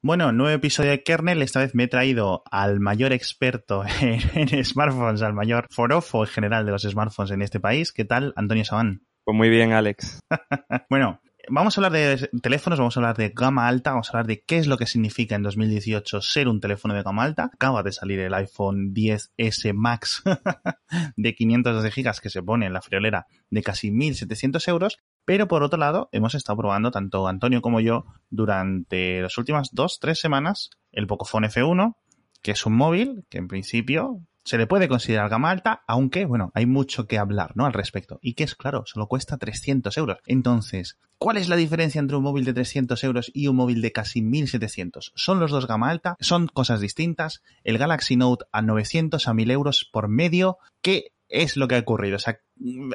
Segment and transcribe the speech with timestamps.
[0.00, 1.42] Bueno, nuevo episodio de Kernel.
[1.42, 6.64] Esta vez me he traído al mayor experto en, smartphones, al mayor forofo en general
[6.64, 7.92] de los smartphones en este país.
[7.92, 9.02] ¿Qué tal, Antonio Sabán?
[9.24, 10.20] Pues muy bien, Alex.
[10.88, 14.28] bueno, vamos a hablar de teléfonos, vamos a hablar de gama alta, vamos a hablar
[14.28, 17.50] de qué es lo que significa en 2018 ser un teléfono de gama alta.
[17.52, 20.22] Acaba de salir el iPhone 10S Max
[21.16, 24.98] de 512 GB que se pone en la friolera de casi 1.700 euros
[25.28, 29.98] pero por otro lado, hemos estado probando, tanto Antonio como yo, durante las últimas dos,
[30.00, 31.96] tres semanas, el Pocophone F1,
[32.40, 36.50] que es un móvil que en principio se le puede considerar gama alta, aunque, bueno,
[36.54, 37.66] hay mucho que hablar, ¿no?
[37.66, 38.18] Al respecto.
[38.22, 40.16] Y que es claro, solo cuesta 300 euros.
[40.24, 43.92] Entonces, ¿cuál es la diferencia entre un móvil de 300 euros y un móvil de
[43.92, 45.12] casi 1700?
[45.14, 46.16] ¿Son los dos gama alta?
[46.20, 47.42] ¿Son cosas distintas?
[47.64, 50.56] El Galaxy Note a 900 a 1000 euros por medio.
[50.80, 52.16] ¿Qué es lo que ha ocurrido.
[52.16, 52.40] O sea,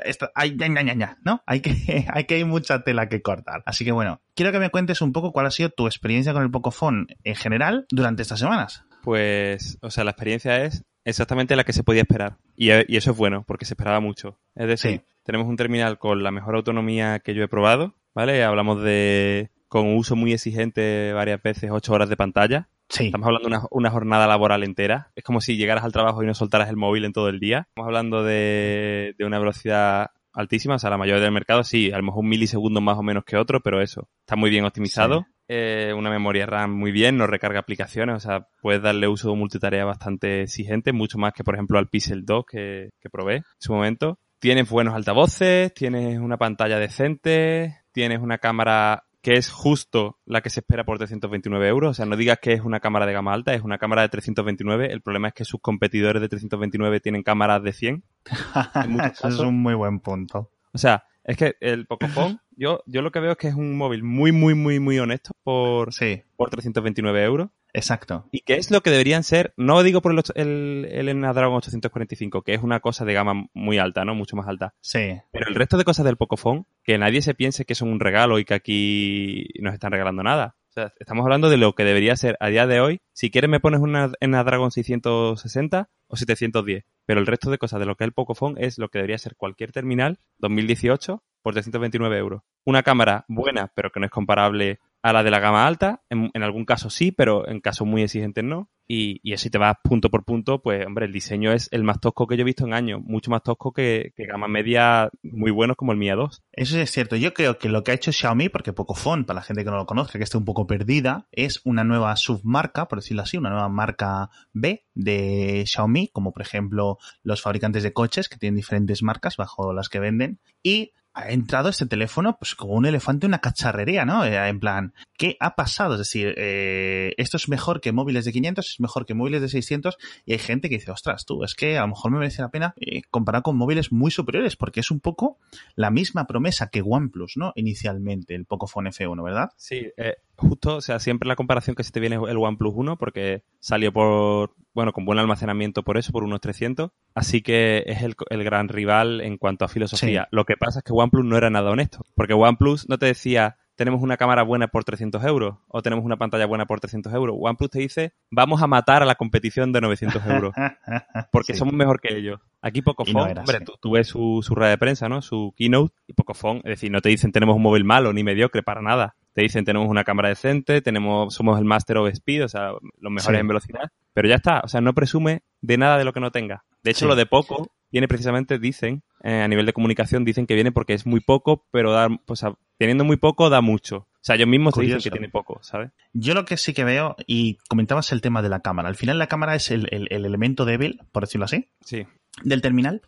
[0.06, 1.44] esto, hay, ya, ya, ya, ¿no?
[1.46, 3.64] Hay que, hay que hay mucha tela que cortar.
[3.66, 6.44] Así que bueno, quiero que me cuentes un poco cuál ha sido tu experiencia con
[6.44, 8.84] el Pocophone en general durante estas semanas.
[9.04, 12.38] Pues, o sea, la experiencia es exactamente la que se podía esperar.
[12.56, 14.40] Y, eso es bueno, porque se esperaba mucho.
[14.56, 18.44] Es decir, tenemos un terminal con la mejor autonomía que yo he probado, ¿vale?
[18.44, 22.70] Hablamos de con uso muy exigente varias veces, 8 horas de pantalla.
[22.90, 25.12] Estamos hablando de una, jornada laboral entera.
[25.16, 27.68] Es como si llegaras al trabajo y no soltaras el móvil en todo el día.
[27.70, 32.04] Estamos hablando de, una velocidad altísima, o sea, la mayoría del mercado sí, a lo
[32.04, 35.28] mejor un milisegundo más o menos que otro, pero eso, está muy bien optimizado.
[35.48, 39.36] Eh, una memoria RAM muy bien, no recarga aplicaciones, o sea, puedes darle uso de
[39.36, 43.44] multitarea bastante exigente, mucho más que, por ejemplo, al Pixel 2 que, que probé en
[43.60, 44.18] su momento.
[44.40, 50.50] Tienes buenos altavoces, tienes una pantalla decente, tienes una cámara que es justo la que
[50.50, 51.92] se espera por 329 euros.
[51.92, 54.10] O sea, no digas que es una cámara de gama alta, es una cámara de
[54.10, 54.92] 329.
[54.92, 58.04] El problema es que sus competidores de 329 tienen cámaras de 100.
[59.14, 60.52] Eso es un muy buen punto.
[60.74, 63.78] O sea, es que el Pocophone, yo, yo lo que veo es que es un
[63.78, 66.24] móvil muy, muy, muy, muy honesto por, sí.
[66.36, 67.50] por 329 euros.
[67.74, 68.28] Exacto.
[68.32, 72.44] Y que es lo que deberían ser, no digo por el, el, el Snapdragon 845,
[72.44, 74.14] que es una cosa de gama muy alta, ¿no?
[74.14, 74.76] Mucho más alta.
[74.80, 75.20] Sí.
[75.32, 78.38] Pero el resto de cosas del Pocophone, que nadie se piense que son un regalo
[78.38, 80.56] y que aquí nos están regalando nada.
[80.74, 83.00] O sea, estamos hablando de lo que debería ser a día de hoy.
[83.14, 86.84] Si quieres me pones una Snapdragon 660 o 710.
[87.06, 89.20] Pero el resto de cosas de lo que es el Pocophone es lo que debería
[89.20, 92.42] ser cualquier terminal 2018 por 329 euros.
[92.66, 96.02] Una cámara buena, pero que no es comparable a la de la gama alta.
[96.10, 98.72] En, algún caso sí, pero en casos muy exigentes no.
[98.88, 102.00] Y, y así te vas punto por punto, pues hombre, el diseño es el más
[102.00, 103.02] tosco que yo he visto en años.
[103.04, 106.44] Mucho más tosco que, que gama media muy buenos como el Mia 2.
[106.52, 107.16] Eso es cierto.
[107.16, 109.78] Yo creo que lo que ha hecho Xiaomi, porque Pocophone, para la gente que no
[109.78, 113.50] lo conozca, que esté un poco perdida, es una nueva submarca, por decirlo así, una
[113.50, 119.02] nueva marca B de Xiaomi, como por ejemplo los fabricantes de coches que tienen diferentes
[119.02, 120.40] marcas bajo las que venden.
[120.62, 124.26] Y ha entrado este teléfono pues como un elefante una cacharrería, ¿no?
[124.26, 125.94] Eh, en plan, ¿qué ha pasado?
[125.94, 129.50] Es decir, eh, esto es mejor que móviles de 500, es mejor que móviles de
[129.50, 132.42] 600 y hay gente que dice, ostras, tú, es que a lo mejor me merece
[132.42, 135.38] la pena eh, comparar con móviles muy superiores porque es un poco
[135.76, 137.54] la misma promesa que OnePlus, ¿no?
[137.56, 139.52] Inicialmente, el Pocophone F1, ¿verdad?
[139.58, 139.92] Sí,
[140.36, 143.92] justo, o sea, siempre la comparación que se te viene el OnePlus 1 porque salió
[143.94, 146.92] por, bueno, con buen almacenamiento por eso, por unos 300.
[147.14, 150.28] Así que es el, gran rival en cuanto a filosofía.
[150.32, 152.04] Lo que pasa es que OnePlus no era nada honesto.
[152.16, 156.18] Porque OnePlus no te decía, tenemos una cámara buena por 300 euros o tenemos una
[156.18, 157.36] pantalla buena por 300 euros.
[157.40, 160.54] OnePlus te dice, vamos a matar a la competición de 900 euros.
[161.32, 162.40] Porque somos mejor que ellos.
[162.62, 165.22] Aquí Pocophone, hombre, tú, ves su, su red de prensa, ¿no?
[165.22, 168.64] Su keynote y Pocophone, es decir, no te dicen tenemos un móvil malo ni mediocre
[168.64, 172.48] para nada te dicen tenemos una cámara decente, tenemos, somos el Master of Speed, o
[172.48, 176.06] sea, los mejores en velocidad, pero ya está, o sea, no presume de nada de
[176.06, 176.64] lo que no tenga.
[176.84, 180.56] De hecho, lo de poco viene precisamente, dicen, eh, a nivel de comunicación, dicen que
[180.56, 183.98] viene porque es muy poco, pero da, o sea, teniendo muy poco da mucho.
[183.98, 185.92] O sea, ellos mismos te dicen que tiene poco, ¿sabes?
[186.14, 189.20] Yo lo que sí que veo, y comentabas el tema de la cámara, al final
[189.20, 192.06] la cámara es el, el elemento débil, por decirlo así, sí.
[192.44, 193.02] del terminal.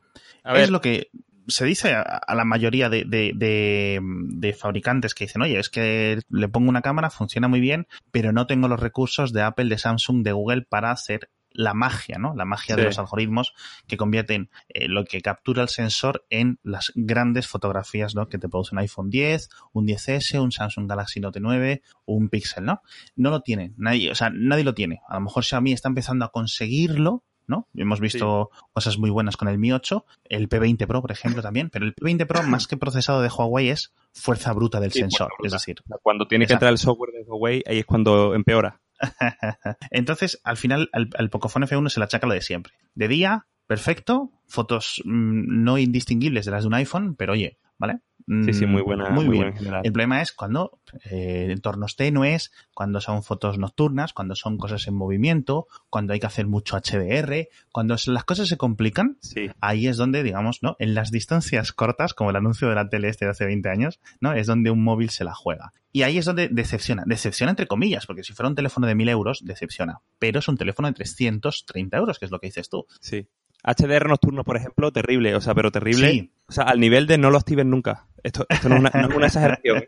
[0.44, 1.10] Es lo que
[1.48, 6.70] se dice a, la mayoría de, de, fabricantes que dicen, oye, es que le pongo
[6.70, 10.32] una cámara, funciona muy bien, pero no tengo los recursos de Apple, de Samsung, de
[10.32, 12.36] Google para hacer la magia, ¿no?
[12.36, 13.54] La magia de los algoritmos
[13.88, 18.28] que convierten eh, lo que captura el sensor en las grandes fotografías, ¿no?
[18.28, 22.66] Que te produce un iPhone 10, un 10S, un Samsung Galaxy Note 9, un Pixel,
[22.66, 22.82] ¿no?
[23.16, 25.00] No lo tiene, nadie, o sea, nadie lo tiene.
[25.08, 27.68] A lo mejor Xiaomi está empezando a conseguirlo, ¿no?
[27.76, 31.70] Hemos visto cosas muy buenas con el Mi 8, el P20 Pro, por ejemplo, también,
[31.70, 35.52] pero el P20 Pro, más que procesado de Huawei, es fuerza bruta del sensor, es
[35.52, 35.78] decir.
[36.02, 38.82] Cuando tiene que entrar el software de Huawei, ahí es cuando empeora.
[39.92, 42.74] Entonces, al final, al, al Pocophone F1 se le achaca lo de siempre.
[42.94, 48.00] De día, perfecto, fotos mm, no indistinguibles de las de un iPhone, pero oye, ¿vale?
[48.28, 49.10] Sí, sí, muy buena.
[49.12, 49.54] Muy, bien.
[49.84, 50.80] El problema es cuando
[51.12, 56.26] eh, entornos tenues, cuando son fotos nocturnas, cuando son cosas en movimiento, cuando hay que
[56.26, 59.52] hacer mucho HDR, cuando las cosas se complican, sí.
[59.62, 60.76] ahí es donde, digamos, ¿no?
[60.80, 64.00] En las distancias cortas, como el anuncio de la tele este de hace 20 años,
[64.20, 64.34] ¿no?
[64.34, 65.72] Es donde un móvil se la juega.
[65.92, 67.04] Y ahí es donde decepciona.
[67.06, 70.00] Decepciona entre comillas, porque si fuera un teléfono de 1000 euros, decepciona.
[70.20, 72.86] Pero es un teléfono de 330 euros, que es lo que dices tú.
[73.00, 73.28] Sí.
[73.66, 76.12] HDR nocturno, por ejemplo, terrible, o sea, pero terrible.
[76.12, 76.32] Sí.
[76.48, 78.08] O sea, al nivel de no lo activen nunca.
[78.22, 79.86] Esto, esto no, es una, no, es una, exageración.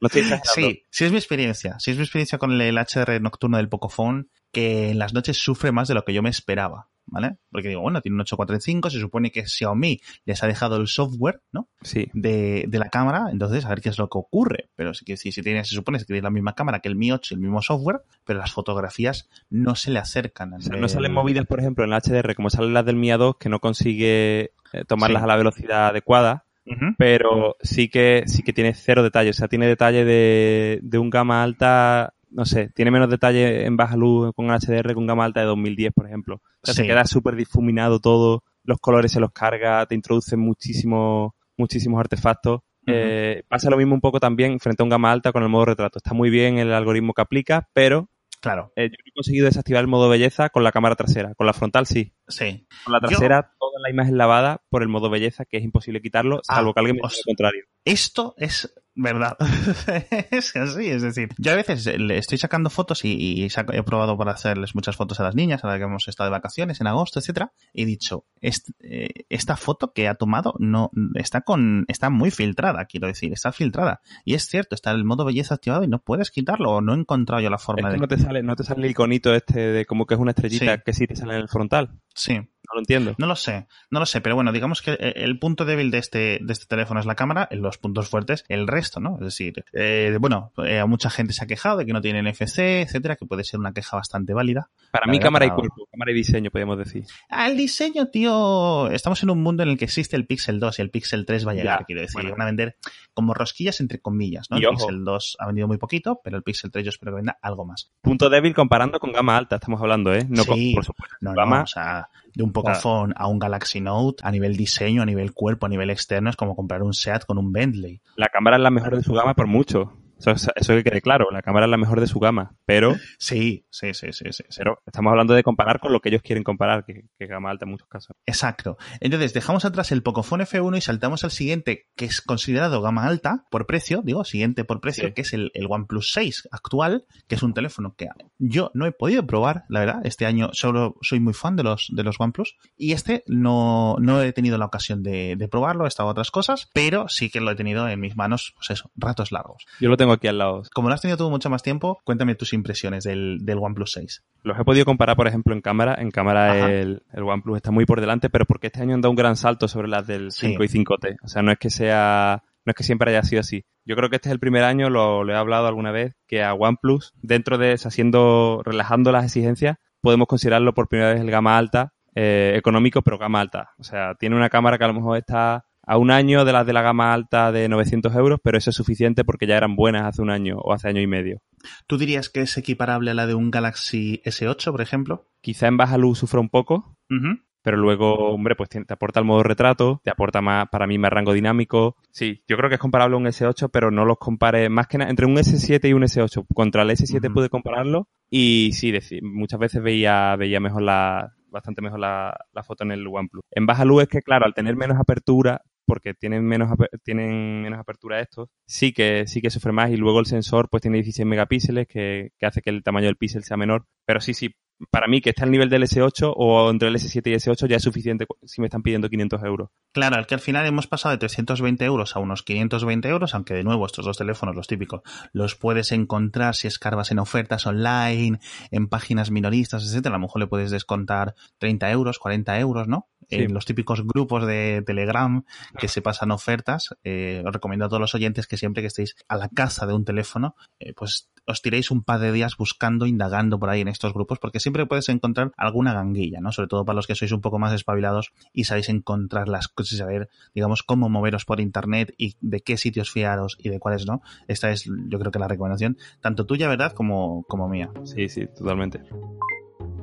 [0.00, 1.78] No estoy sí, sí es mi experiencia.
[1.78, 5.72] Sí es mi experiencia con el HDR nocturno del Pocophone, que en las noches sufre
[5.72, 6.89] más de lo que yo me esperaba.
[7.10, 7.36] ¿Vale?
[7.50, 11.42] Porque digo, bueno, tiene un 845, se supone que Xiaomi les ha dejado el software,
[11.52, 11.68] ¿no?
[11.82, 12.08] Sí.
[12.14, 14.70] De, de la cámara, entonces a ver qué es lo que ocurre.
[14.76, 17.12] Pero si, si, si tiene, se supone que tiene la misma cámara que el Mi
[17.12, 20.54] 8 y el mismo software, pero las fotografías no se le acercan.
[20.54, 23.08] O sea, no salen movidas, por ejemplo, en el HDR, como salen las del Mi
[23.08, 25.24] A2, que no consigue eh, tomarlas sí.
[25.24, 26.44] a la velocidad adecuada.
[26.66, 26.94] Uh -huh.
[26.98, 31.08] Pero sí que sí que tiene cero detalle, o sea, tiene detalle de, de un
[31.08, 35.40] gama alta no sé, tiene menos detalle en baja luz con HDR con gama alta
[35.40, 36.36] de 2010, por ejemplo.
[36.36, 36.82] O sea, sí.
[36.82, 42.60] se queda súper difuminado todo, los colores se los carga, te introduce muchísimos, muchísimos artefactos.
[42.86, 42.94] Uh -huh.
[42.94, 45.66] eh, pasa lo mismo un poco también frente a un gama alta con el modo
[45.66, 45.98] retrato.
[45.98, 48.08] Está muy bien el algoritmo que aplica, pero
[48.40, 48.72] Claro.
[48.74, 51.34] Eh, yo he conseguido desactivar el modo belleza con la cámara trasera.
[51.34, 52.14] Con la frontal sí.
[52.26, 52.66] Sí.
[52.84, 53.56] Con la trasera, yo...
[53.58, 56.80] toda la imagen lavada por el modo belleza, que es imposible quitarlo, salvo ah, que
[56.80, 57.64] alguien me diga lo contrario.
[57.84, 59.36] Esto es verdad.
[60.30, 63.82] es así, es decir, yo a veces le estoy sacando fotos y, y saco, he
[63.82, 66.86] probado para hacerles muchas fotos a las niñas, ahora que hemos estado de vacaciones en
[66.86, 72.10] agosto, etcétera, y he dicho, eh, esta foto que ha tomado no está con está
[72.10, 74.00] muy filtrada, quiero decir, está filtrada.
[74.24, 76.98] Y es cierto, está el modo belleza activado y no puedes quitarlo, o no he
[76.98, 79.34] encontrado yo la forma es que de no te sale, no te sale el iconito
[79.34, 80.82] este de como que es una estrellita sí.
[80.84, 82.00] que sí te sale en el frontal.
[82.14, 82.40] Sí.
[82.70, 83.14] No lo entiendo.
[83.18, 86.38] No lo sé, no lo sé, pero bueno, digamos que el punto débil de este,
[86.40, 89.16] de este teléfono es la cámara, los puntos fuertes, el resto, ¿no?
[89.16, 92.58] Es decir, eh, bueno, eh, mucha gente se ha quejado de que no tiene NFC,
[92.58, 94.70] etcétera, que puede ser una queja bastante válida.
[94.92, 95.54] Para mí, cámara para...
[95.54, 97.04] y cuerpo, cámara y diseño, podemos decir.
[97.28, 100.78] Ah, el diseño, tío, estamos en un mundo en el que existe el Pixel 2
[100.78, 102.30] y el Pixel 3 va a llegar, ya, quiero decir, bueno.
[102.30, 102.76] van a vender
[103.14, 104.58] como rosquillas entre comillas, ¿no?
[104.58, 104.76] Y el ojo.
[104.76, 107.64] Pixel 2 ha vendido muy poquito, pero el Pixel 3 yo espero que venda algo
[107.64, 107.90] más.
[108.00, 110.24] Punto débil comparando con gama alta, estamos hablando, ¿eh?
[110.28, 111.16] No sí, con, por supuesto.
[111.20, 113.26] No, gama, no, o sea, de un Pocophone claro.
[113.26, 116.56] a un Galaxy Note, a nivel diseño, a nivel cuerpo, a nivel externo, es como
[116.56, 118.00] comprar un SEAT con un Bentley.
[118.16, 119.92] La cámara es la mejor de su gama por mucho.
[120.20, 122.94] Eso, eso que quede claro, la cámara es la mejor de su gama, pero...
[123.18, 126.44] Sí, sí, sí, sí, sí, Pero estamos hablando de comparar con lo que ellos quieren
[126.44, 128.16] comparar, que, que gama alta en muchos casos.
[128.26, 128.76] Exacto.
[129.00, 133.46] Entonces, dejamos atrás el Pocophone F1 y saltamos al siguiente, que es considerado gama alta
[133.50, 135.14] por precio, digo, siguiente por precio, sí.
[135.14, 138.08] que es el, el OnePlus 6 actual, que es un teléfono que
[138.38, 140.00] yo no he podido probar, la verdad.
[140.04, 144.22] Este año solo soy muy fan de los, de los OnePlus y este no, no
[144.22, 147.50] he tenido la ocasión de, de probarlo, he estado otras cosas, pero sí que lo
[147.50, 149.66] he tenido en mis manos, pues eso, ratos largos.
[149.80, 150.62] Yo lo tengo tengo aquí al lado.
[150.74, 154.24] Como lo has tenido tú mucho más tiempo, cuéntame tus impresiones del, del OnePlus 6.
[154.42, 155.96] Los he podido comparar, por ejemplo, en cámara.
[155.98, 159.10] En cámara el, el, OnePlus está muy por delante, pero porque este año han dado
[159.10, 160.78] un gran salto sobre las del 5 sí.
[160.78, 161.16] y 5T.
[161.22, 163.64] O sea, no es que sea no es que siempre haya sido así.
[163.84, 166.42] Yo creo que este es el primer año, lo, lo he hablado alguna vez, que
[166.42, 171.56] a OnePlus, dentro de haciendo, relajando las exigencias, podemos considerarlo por primera vez el gama
[171.56, 173.70] alta, eh, económico, pero gama alta.
[173.78, 176.64] O sea, tiene una cámara que a lo mejor está a un año de las
[176.64, 180.04] de la gama alta de 900 euros, pero eso es suficiente porque ya eran buenas
[180.04, 181.42] hace un año o hace año y medio.
[181.88, 185.26] ¿Tú dirías que es equiparable a la de un Galaxy S8, por ejemplo?
[185.40, 187.42] Quizá en baja luz sufra un poco, uh -huh.
[187.64, 191.10] pero luego, hombre, pues te, aporta el modo retrato, te aporta más, para mí, más
[191.10, 191.96] rango dinámico.
[192.12, 194.98] Sí, yo creo que es comparable a un S8, pero no los compare más que
[194.98, 196.46] nada entre un S7 y un S8.
[196.54, 197.34] Contra el S7 uh -huh.
[197.34, 202.62] pude compararlo y sí, decir, muchas veces veía, veía mejor la, bastante mejor la, la,
[202.62, 203.42] foto en el OnePlus.
[203.50, 206.70] En baja luz es que, claro, al tener menos apertura, porque tienen menos
[207.02, 210.82] tienen menos apertura estos, sí que sí que sufre más y luego el sensor pues
[210.82, 214.34] tiene 16 megapíxeles que, que hace que el tamaño del píxel sea menor, pero sí,
[214.34, 214.54] sí,
[214.90, 217.76] para mí que está al nivel del S8 o entre el S7 y S8 ya
[217.76, 219.70] es suficiente si me están pidiendo 500 euros.
[219.92, 223.54] Claro, al que al final hemos pasado de 320 euros a unos 520 euros, aunque
[223.54, 228.40] de nuevo estos dos teléfonos, los típicos, los puedes encontrar si escarbas en ofertas online,
[228.70, 230.14] en páginas minoristas, etcétera.
[230.14, 233.08] A lo mejor le puedes descontar 30 euros, 40 euros, ¿no?
[233.30, 233.36] Sí.
[233.36, 235.44] En los típicos grupos de Telegram
[235.78, 236.94] que se pasan ofertas.
[237.04, 239.94] Eh, os recomiendo a todos los oyentes que siempre que estéis a la caza de
[239.94, 243.88] un teléfono, eh, pues os tiréis un par de días buscando, indagando por ahí en
[243.88, 246.52] estos grupos, porque siempre puedes encontrar alguna ganguilla, ¿no?
[246.52, 249.92] Sobre todo para los que sois un poco más espabilados y sabéis encontrar las cosas
[249.92, 254.06] y saber, digamos, cómo moveros por internet y de qué sitios fiaros y de cuáles
[254.06, 254.22] no.
[254.48, 257.90] Esta es, yo creo que la recomendación, tanto tuya, ¿verdad?, como, como mía.
[258.04, 259.02] Sí, sí, totalmente.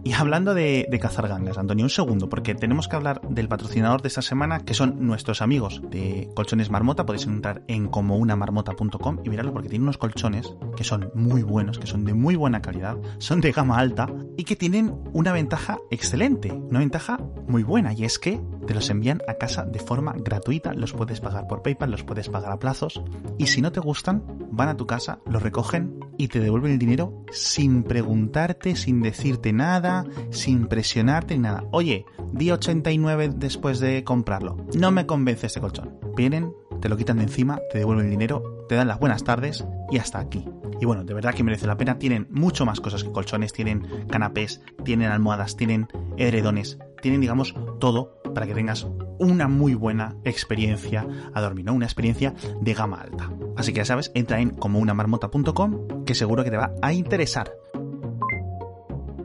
[0.07, 4.07] Y hablando de, cazar gangas, Antonio, un segundo, porque tenemos que hablar del patrocinador de
[4.07, 7.05] esta semana, que son nuestros amigos de Colchones Marmota.
[7.05, 11.87] Podéis entrar en comounamarmota.com y mirarlo porque tiene unos colchones que son muy buenos, que
[11.87, 16.53] son de muy buena calidad, son de gama alta y que tienen una ventaja excelente,
[16.53, 20.73] una ventaja muy buena, y es que te los envían a casa de forma gratuita,
[20.73, 23.01] los puedes pagar por PayPal, los puedes pagar a plazos,
[23.37, 26.79] y si no te gustan, van a tu casa, los recogen y te devuelven el
[26.79, 29.97] dinero sin preguntarte, sin decirte nada,
[30.30, 31.63] sin presionarte ni nada.
[31.72, 34.58] Oye, di 89 después de comprarlo.
[34.75, 35.98] No me convence este colchón.
[36.16, 39.66] Vienen, te lo quitan de encima, te devuelven el dinero, te dan las buenas tardes
[39.89, 40.46] y hasta aquí.
[40.80, 41.98] Y bueno, de verdad que merece la pena.
[41.98, 45.88] Tienen mucho más cosas que colchones, tienen canapés, tienen almohadas, tienen
[46.18, 48.88] edredones, tienen, digamos, todo para que tengas
[49.20, 51.74] una muy buena experiencia a dormir, ¿no?
[51.74, 53.32] Una experiencia de gama alta.
[53.56, 57.51] Así que ya sabes, entra en comounamarmota.com que seguro que te va a interesar.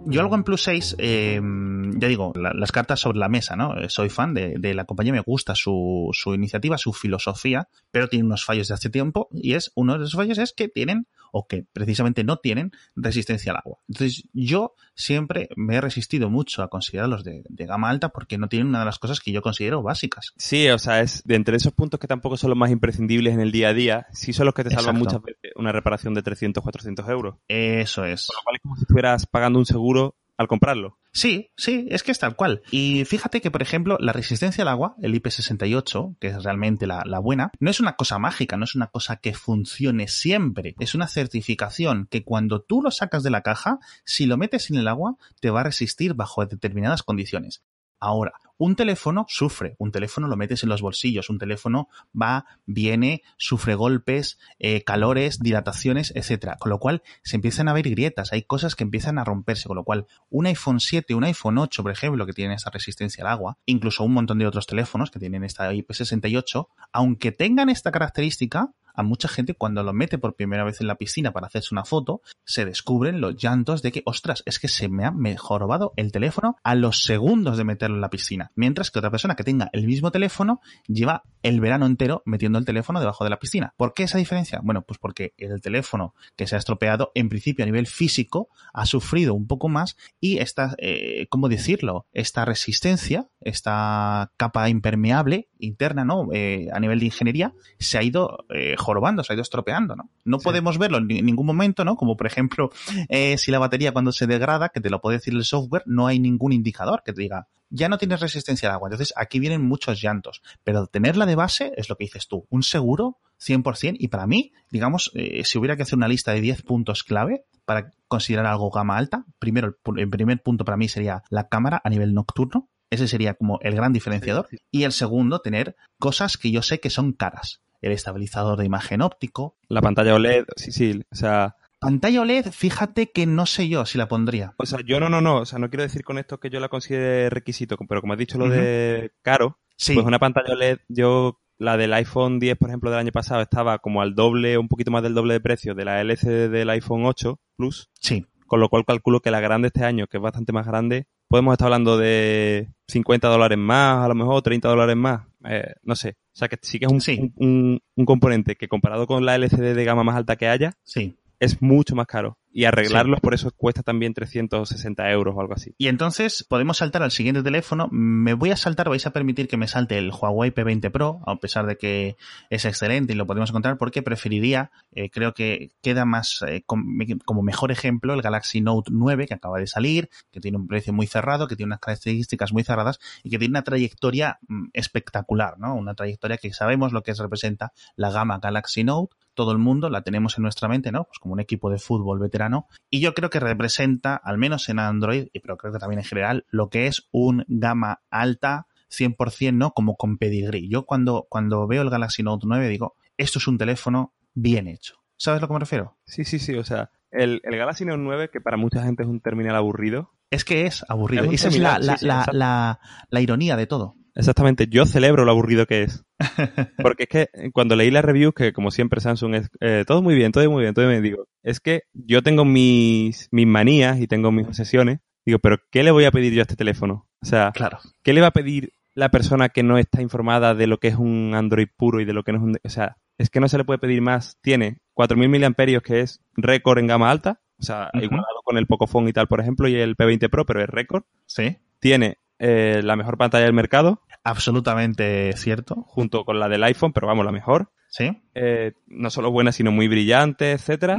[0.06, 3.75] Yo algo en Plus 6, em, ya digo, las cartas sobre la mesa, ¿no?
[3.88, 8.44] Soy fan de, la compañía, me gusta su, su, iniciativa, su filosofía, pero tiene unos
[8.44, 11.64] fallos de hace tiempo y es uno de esos fallos es que tienen o que
[11.72, 13.78] precisamente no tienen resistencia al agua.
[13.88, 18.49] Entonces yo siempre me he resistido mucho a considerarlos de, de gama alta porque no
[18.49, 20.32] tienen una de las cosas que yo considero básicas.
[20.37, 23.40] Sí, o sea, es de entre esos puntos que tampoco son los más imprescindibles en
[23.40, 26.22] el día a día, sí son los que te salvan muchas veces una reparación de
[26.22, 27.37] 300, 400 euros.
[27.49, 28.26] Eso es.
[28.26, 30.99] Por lo cual es como si estuvieras pagando un seguro al comprarlo.
[31.12, 32.62] Sí, sí, es que es tal cual.
[32.70, 37.02] Y fíjate que, por ejemplo, la resistencia al agua, el IP68, que es realmente la,
[37.04, 40.75] la, buena, no es una cosa mágica, no es una cosa que funcione siempre.
[40.78, 44.76] Es una certificación que cuando tú lo sacas de la caja, si lo metes en
[44.76, 47.62] el agua, te va a resistir bajo determinadas condiciones.
[48.00, 48.32] Ahora,
[48.64, 53.75] un teléfono sufre, un teléfono lo metes en los bolsillos, un teléfono va, viene, sufre
[53.75, 56.59] golpes, eh, calores, dilataciones, etcétera.
[56.61, 59.76] Con lo cual se empiezan a ver grietas, hay cosas que empiezan a romperse, con
[59.76, 63.33] lo cual un iPhone 7, un iPhone 8, por ejemplo, que tienen esta resistencia al
[63.33, 68.71] agua, incluso un montón de otros teléfonos que tienen esta IP68, aunque tengan esta característica,
[68.94, 71.84] a mucha gente cuando lo mete por primera vez en la piscina para hacerse una
[71.84, 76.12] foto, se descubren los llantos de que, ostras, es que se me ha mejorado el
[76.12, 78.50] teléfono a los segundos de meterlo en la piscina.
[78.54, 82.64] Mientras que otra persona que tenga el mismo teléfono lleva el verano entero metiendo el
[82.64, 83.75] teléfono debajo de la piscina.
[83.76, 84.61] ¿Por qué esa diferencia?
[84.62, 88.87] Bueno, pues porque el teléfono que se ha estropeado, en principio a nivel físico, ha
[88.87, 92.06] sufrido un poco más y esta, eh, ¿cómo decirlo?
[92.12, 96.28] Esta resistencia, esta capa impermeable interna, ¿no?
[96.32, 100.10] Eh, a nivel de ingeniería, se ha ido eh, jorobando, se ha ido estropeando, ¿no?
[100.24, 101.96] No podemos verlo en, ningún momento, ¿no?
[101.96, 102.70] Como por ejemplo,
[103.08, 106.06] eh, si la batería cuando se degrada, que te lo puede decir el software, no
[106.06, 108.88] hay ningún indicador que te diga, ya no tienes resistencia al agua.
[108.88, 110.42] Entonces aquí vienen muchos llantos.
[110.62, 114.52] Pero tenerla de base es lo que dices tú, un seguro 100% y para mí,
[114.70, 118.70] digamos, eh, si hubiera que hacer una lista de 10 puntos clave para considerar algo
[118.70, 122.68] gama alta, primero, el primer punto para mí sería la cámara a nivel nocturno.
[122.90, 124.48] Ese sería como el gran diferenciador.
[124.70, 129.02] Y el segundo, tener cosas que yo sé que son caras el estabilizador de imagen
[129.02, 129.56] óptico.
[129.68, 131.56] La pantalla OLED, sí, sí, o sea...
[131.80, 134.54] Pantalla OLED, fíjate que no sé yo si la pondría.
[134.56, 136.60] O sea, yo no, no, no, o sea, no quiero decir con esto que yo
[136.60, 141.40] la considere requisito, pero como has dicho lo de caro, pues una pantalla OLED, yo
[141.58, 144.90] la del iPhone 10, por ejemplo, del año pasado estaba como al doble, un poquito
[144.90, 147.90] más del doble de precio de la LCD del iPhone 8 Plus.
[148.00, 148.26] Sí.
[148.46, 151.52] Con lo cual calculo que la grande este año, que es bastante más grande, podemos
[151.52, 155.22] estar hablando de 50 dólares más, a lo mejor 30 dólares más.
[155.44, 156.16] Eh, no sé.
[156.34, 159.75] O sea que sí que es un, Un, un, componente que comparado con la LCD
[159.75, 161.16] de gama más alta que haya, sí.
[161.40, 162.38] es mucho más caro.
[162.52, 165.75] Y arreglarlos por eso cuesta también 360 euros o algo así.
[165.78, 167.88] Y entonces podemos saltar al siguiente teléfono.
[167.90, 171.37] Me voy a saltar, vais a permitir que me salte el Huawei P20 Pro, a
[171.37, 172.16] pesar de que
[172.50, 177.42] es excelente y lo podemos encontrar, porque preferiría, eh, creo que queda más eh, como
[177.42, 181.06] mejor ejemplo el Galaxy Note 9 que acaba de salir, que tiene un precio muy
[181.06, 185.75] cerrado, que tiene unas características muy cerradas y que tiene una trayectoria mm, espectacular, ¿no?
[185.75, 190.02] Una trayectoria que sabemos lo que representa la gama Galaxy Note, todo el mundo la
[190.02, 191.04] tenemos en nuestra mente, ¿no?
[191.04, 192.66] Pues como un equipo de fútbol veterano.
[192.90, 196.04] Y yo creo que representa, al menos en Android, y pero creo que también en
[196.04, 199.72] general, lo que es un gama alta 100%, ¿no?
[199.72, 200.68] Como con pedigree.
[200.68, 204.96] Yo cuando, cuando veo el Galaxy Note 9 digo, esto es un teléfono bien hecho.
[205.16, 205.96] ¿Sabes a lo que me refiero?
[206.04, 206.54] Sí, sí, sí.
[206.56, 210.12] O sea, el, el Galaxy Note 9, que para mucha gente es un terminal aburrido.
[210.30, 211.24] Es que es aburrido.
[211.24, 213.96] Esa es la, la, la ironía de todo.
[214.14, 216.04] Exactamente, yo celebro lo aburrido que es.
[216.83, 220.14] Porque es que cuando leí la review, que como siempre Samsung es eh, todo muy
[220.14, 224.07] bien, todo muy bien, todo bien, digo, es que yo tengo mis, mis manías y
[224.07, 225.00] tengo mis obsesiones.
[225.25, 227.09] Digo, pero ¿qué le voy a pedir yo a este teléfono?
[227.23, 227.78] O sea, claro.
[228.02, 230.97] ¿qué le va a pedir la persona que no está informada de lo que es
[230.97, 232.59] un Android puro y de lo que no es un...
[232.62, 234.38] O sea, es que no se le puede pedir más.
[234.42, 239.11] Tiene 4.000 miliamperios, que es récord en gama alta, o sea, igualado con el Pocophone
[239.11, 241.04] y tal, por ejemplo, y el P20 Pro, pero es récord.
[241.26, 241.59] Sí.
[241.78, 244.02] Tiene eh, la mejor pantalla del mercado.
[244.25, 245.84] Absolutamente cierto.
[245.87, 247.70] Junto con la del iPhone, pero vamos, la mejor.
[247.88, 248.20] Sí.
[248.34, 250.99] Eh, no solo buena, sino muy brillante, etcétera.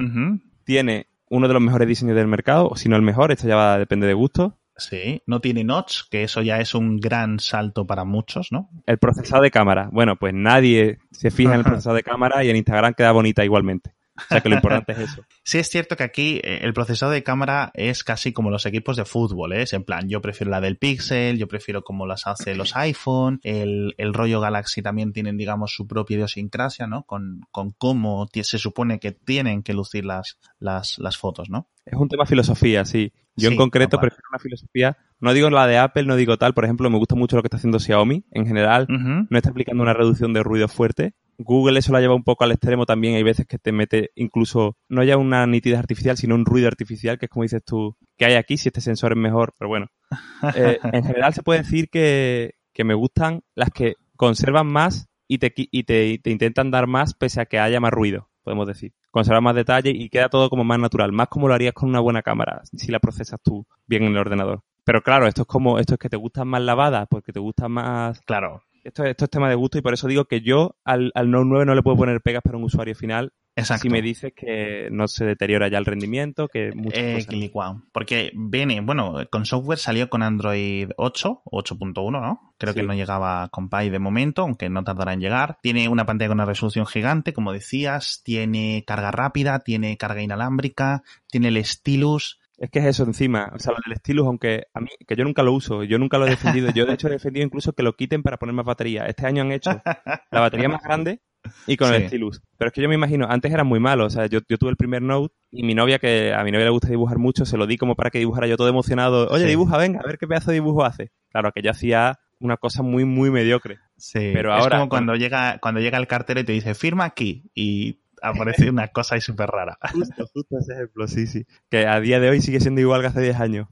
[0.64, 3.58] Tiene uno de los mejores diseños del mercado, o si no el mejor, esto ya
[3.58, 4.58] va, depende de gusto.
[4.78, 8.70] Sí, no tiene notch, que eso ya es un gran salto para muchos, ¿no?
[8.86, 9.90] El procesado de cámara.
[9.92, 13.44] Bueno, pues nadie se fija en el procesado de cámara y en Instagram queda bonita
[13.44, 13.94] igualmente.
[14.16, 15.26] O sea que lo importante es eso.
[15.46, 18.96] Sí, es cierto que aquí eh, el procesado de cámara es casi como los equipos
[18.96, 19.64] de fútbol, ¿eh?
[19.64, 23.40] Es en plan, yo prefiero la del Pixel, yo prefiero como las hace los iPhone,
[23.44, 27.04] el, el rollo Galaxy también tienen, digamos, su propia idiosincrasia, ¿no?
[27.04, 31.68] Con, con cómo se supone que tienen que lucir las, las, las fotos, ¿no?
[31.86, 33.12] Es un tema filosofía, sí.
[33.36, 36.66] Yo en concreto prefiero una filosofía, no digo la de Apple, no digo tal, por
[36.66, 39.94] ejemplo, me gusta mucho lo que está haciendo Xiaomi en general, no está aplicando una
[39.94, 41.16] reducción de ruido fuerte.
[41.40, 44.78] Google eso la lleva un poco al extremo también, hay veces que te mete incluso,
[44.88, 48.26] no ya una nitidez artificial, sino un ruido artificial, que es como dices tú, que
[48.26, 49.88] hay aquí si este sensor es mejor, pero bueno.
[50.56, 55.40] Eh, en general se puede decir que, que me gustan las que conservan más y
[55.40, 58.94] te, y te, te intentan dar más pese a que haya más ruido podemos decir.
[59.14, 62.00] Conserva más detalle y queda todo como más natural, más como lo harías con una
[62.00, 64.62] buena cámara, si la procesas tú bien en el ordenador.
[64.84, 67.74] Pero claro, esto es como, esto es que te gustan más lavadas, porque te gustan
[67.74, 68.20] más...
[68.22, 68.64] Claro.
[68.84, 71.46] Esto, esto es tema de gusto y por eso digo que yo al, al Note
[71.48, 73.84] 9 no le puedo poner pegas para un usuario final Exacto.
[73.84, 77.82] Si me dices que no se deteriora ya el rendimiento, que muchas eh, cosas.
[77.92, 82.56] Porque viene, bueno, con software salió con Android 8, 8.1, ¿no?
[82.58, 85.58] Creo que no llegaba con Pi de momento, aunque no tardará en llegar.
[85.62, 91.04] Tiene una pantalla con una resolución gigante, como decías, tiene carga rápida, tiene carga inalámbrica,
[91.30, 94.80] tiene el stylus, es que es eso encima, o sea, lo del stylus, aunque a
[94.80, 97.12] mí, que yo nunca lo uso, yo nunca lo he defendido, yo de hecho he
[97.12, 99.06] defendido incluso que lo quiten para poner más batería.
[99.06, 99.70] Este año han hecho
[100.32, 101.22] la batería más grande
[101.68, 102.42] y con el stylus.
[102.58, 104.70] Pero es que yo me imagino, antes era muy malo, o sea, yo, yo tuve
[104.70, 107.58] el primer Note y mi novia, que a mi novia le gusta dibujar mucho, se
[107.58, 109.28] lo di como para que dibujara yo todo emocionado.
[109.30, 111.12] Oye, dibuja, venga, a ver qué pedazo de dibujo hace.
[111.32, 113.80] Claro, que yo hacía una cosa muy, muy mediocre.
[113.98, 114.78] Sí, pero ahora...
[114.78, 118.70] Es como cuando llega, cuando llega el cartero y te dice, firma aquí, y aparece
[118.70, 119.78] una cosa ahí súper rara.
[119.94, 121.46] Justo, justo ese ejemplo, sí, sí.
[121.70, 123.68] Que a día de hoy sigue siendo igual que hace 10 años.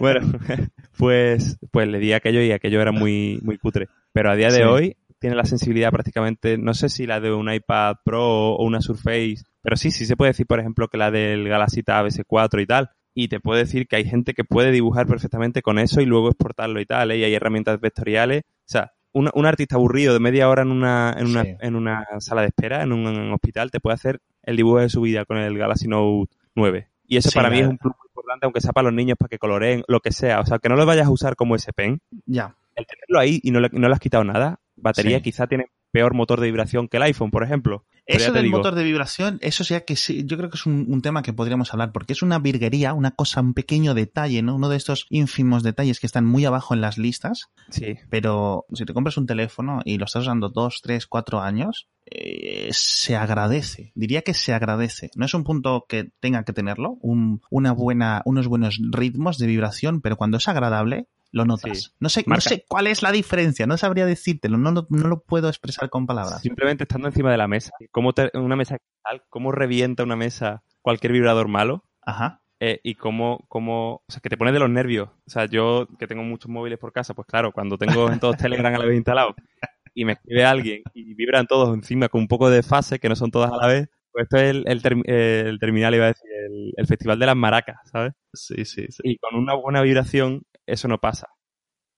[0.00, 0.20] Bueno,
[0.96, 3.88] pues, pues le di aquello y aquello era muy, muy cutre.
[4.12, 7.52] Pero a día de hoy tiene la sensibilidad prácticamente, no sé si la de un
[7.52, 11.10] iPad Pro o una Surface, pero sí, sí se puede decir, por ejemplo, que la
[11.10, 12.90] del Galaxy Tab S4 y tal.
[13.14, 16.28] Y te puedo decir que hay gente que puede dibujar perfectamente con eso y luego
[16.28, 17.18] exportarlo y tal, ¿eh?
[17.18, 18.44] y hay herramientas vectoriales.
[18.46, 22.06] O sea, un, un, artista aburrido de media hora en una, en una, en una
[22.20, 25.38] sala de espera, en un, hospital, te puede hacer el dibujo de su vida con
[25.38, 26.88] el Galaxy Note 9.
[27.08, 29.28] Y eso para mí es un plus muy importante, aunque sea para los niños, para
[29.28, 30.40] que coloreen, lo que sea.
[30.40, 32.00] O sea, que no lo vayas a usar como ese pen.
[32.26, 32.54] Ya.
[32.76, 36.14] El tenerlo ahí y no le, no le has quitado nada, batería quizá tiene peor
[36.14, 37.84] motor de vibración que el iPhone, por ejemplo.
[38.06, 41.22] eso del motor de vibración, eso ya que sí, yo creo que es un, tema
[41.22, 44.56] que podríamos hablar, porque es una virguería, una cosa, un pequeño detalle, ¿no?
[44.56, 47.48] Uno de estos ínfimos detalles que están muy abajo en las listas.
[47.70, 47.96] Sí.
[48.10, 52.68] Pero si te compras un teléfono y lo estás usando dos, tres, cuatro años, eh,
[52.72, 53.92] se agradece.
[53.94, 55.10] Diría que se agradece.
[55.14, 59.46] No es un punto que tenga que tenerlo, un, una buena, unos buenos ritmos de
[59.46, 61.94] vibración, pero cuando es agradable, lo notas.
[62.00, 65.48] No, sé, no sé cuál es la diferencia, no sabría decírtelo, no, no, lo puedo
[65.48, 66.40] expresar con palabras.
[66.40, 67.72] Simplemente estando encima de la mesa.
[67.90, 68.78] ¿Cómo una mesa
[69.28, 71.84] cómo revienta una mesa cualquier vibrador malo?
[72.02, 72.42] Ajá.
[72.60, 75.08] Eh, y cómo, cómo, o sea, que te pone de los nervios.
[75.08, 78.36] O sea, yo que tengo muchos móviles por casa, pues claro, cuando tengo en todos
[78.36, 79.34] Telegram a la vez instalado
[79.94, 83.16] y me escribe alguien y vibran todos encima con un poco de fase, que no
[83.16, 86.72] son todas a la vez, pues esto es el, el, terminal, iba a decir, el,
[86.76, 88.12] el, festival de las maracas, ¿sabes?
[88.32, 89.02] Sí, sí, sí.
[89.04, 91.28] Y con una buena vibración eso no pasa.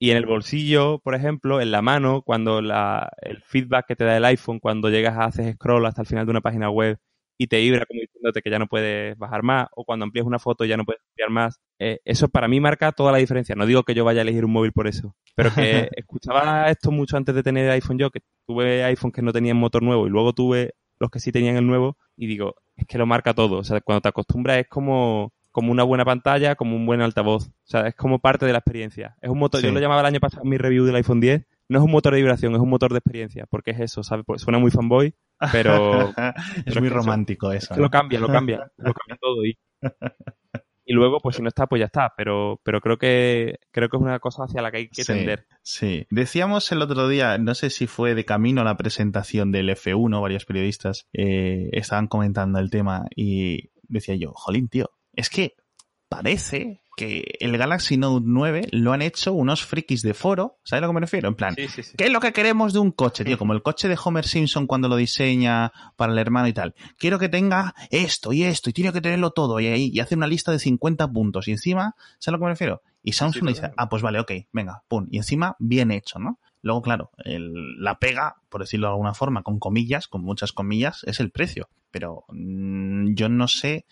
[0.03, 4.05] Y en el bolsillo, por ejemplo, en la mano, cuando la, el feedback que te
[4.05, 6.99] da el iPhone, cuando llegas a hacer scroll hasta el final de una página web
[7.37, 10.39] y te vibra como diciéndote que ya no puedes bajar más, o cuando amplías una
[10.39, 13.55] foto ya no puedes ampliar más, eh, eso para mí marca toda la diferencia.
[13.55, 16.91] No digo que yo vaya a elegir un móvil por eso, pero que escuchaba esto
[16.91, 20.11] mucho antes de tener iPhone yo, que tuve iPhone que no tenían motor nuevo y
[20.11, 23.59] luego tuve los que sí tenían el nuevo y digo, es que lo marca todo.
[23.59, 27.49] O sea, cuando te acostumbras es como como una buena pantalla, como un buen altavoz.
[27.49, 29.17] O sea, es como parte de la experiencia.
[29.21, 31.47] Es un motor, yo lo llamaba el año pasado en mi review del iPhone 10,
[31.69, 34.25] no es un motor de vibración, es un motor de experiencia, porque es eso, ¿sabes?
[34.27, 35.15] Pues suena muy fanboy,
[35.53, 36.13] pero...
[36.67, 37.75] es muy romántico eso.
[37.77, 39.57] Lo cambia, lo cambia, lo cambia todo y...
[40.91, 42.15] Y luego, pues si no está, pues ya está.
[42.17, 45.47] Pero, pero creo que creo que es una cosa hacia la que hay que tender.
[45.63, 46.09] Sí.
[46.11, 50.21] Decíamos el otro día, no sé si fue de camino a la presentación del F1,
[50.21, 55.55] varios periodistas eh, estaban comentando el tema y decía yo, jolín, tío, es que
[56.09, 60.87] parece que el Galaxy Note 9 lo han hecho unos frikis de foro, ¿sabes a
[60.87, 61.29] lo que me refiero?
[61.29, 61.93] En plan, Sí, sí, sí.
[61.97, 63.39] ¿qué es lo que queremos de un coche, tío?
[63.39, 66.75] Como el coche de Homer Simpson cuando lo diseña para el hermano y tal.
[66.99, 70.15] Quiero que tenga esto y esto y tiene que tenerlo todo y ahí y hace
[70.15, 72.83] una lista de 50 puntos y encima, ¿sabes a lo que me refiero?
[73.03, 75.07] Y Samsung dice, ah, pues vale, ok, venga, pum.
[75.11, 76.39] Y encima, bien hecho, ¿no?
[76.61, 81.03] Luego, claro, el- la pega, por decirlo de alguna forma, con comillas, con muchas comillas,
[81.05, 81.71] es el precio.
[81.91, 83.87] Pero mm, yo no sé.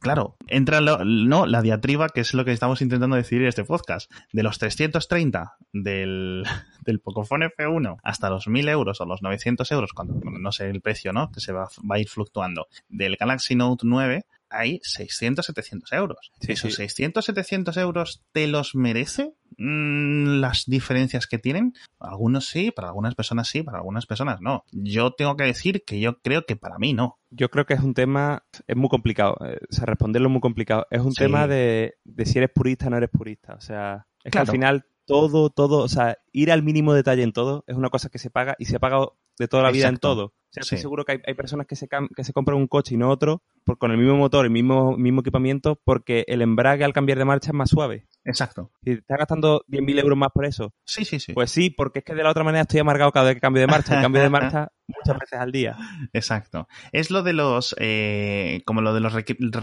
[0.00, 3.64] Claro, entra lo- no, la diatriba, que es lo que estamos intentando decidir en este
[3.64, 4.10] podcast.
[4.32, 6.44] De los 330 del,
[6.84, 10.80] del Pocophone F1 hasta los 1000 euros o los 900 euros, cuando no sé el
[10.80, 11.30] precio, ¿no?
[11.32, 12.66] Que se va, va a ir fluctuando.
[12.88, 14.24] Del Galaxy Note 9
[14.56, 16.32] hay 600, 700 euros.
[16.40, 16.76] Sí, ¿Esos sí.
[16.78, 19.34] 600, 700 euros te los merece?
[19.58, 21.72] Mm, las diferencias que tienen.
[21.98, 24.64] Algunos sí, para algunas personas sí, para algunas personas no.
[24.72, 27.18] Yo tengo que decir que yo creo que para mí no.
[27.30, 30.40] Yo creo que es un tema, es muy complicado, eh, o sea, responderlo es muy
[30.40, 30.86] complicado.
[30.90, 31.18] Es un Sí.
[31.24, 33.54] tema de, de si eres purista o no eres purista.
[33.54, 37.32] O sea, es que al final todo, todo, o sea, ir al mínimo detalle en
[37.32, 39.88] todo es una cosa que se paga y se ha pagado de toda la vida
[39.88, 40.34] en todo.
[40.48, 40.82] O sea, estoy Sí.
[40.82, 43.42] seguro que hay, hay personas que se, que se compran un coche y no otro
[43.64, 47.24] por, con el mismo motor, el mismo, mismo equipamiento, porque el embrague al cambiar de
[47.24, 48.06] marcha es más suave.
[48.24, 48.70] Exacto.
[48.82, 51.32] Si te estás gastando 10.000 euros más por eso, Sí, sí, sí.
[51.32, 53.60] pues sí, porque es que de la otra manera estoy amargado cada vez que cambio
[53.60, 53.98] de marcha.
[53.98, 55.76] Y cambio de marcha muchas veces al día.
[56.12, 56.68] Exacto.
[56.92, 59.12] Es lo de los, eh, como lo de los,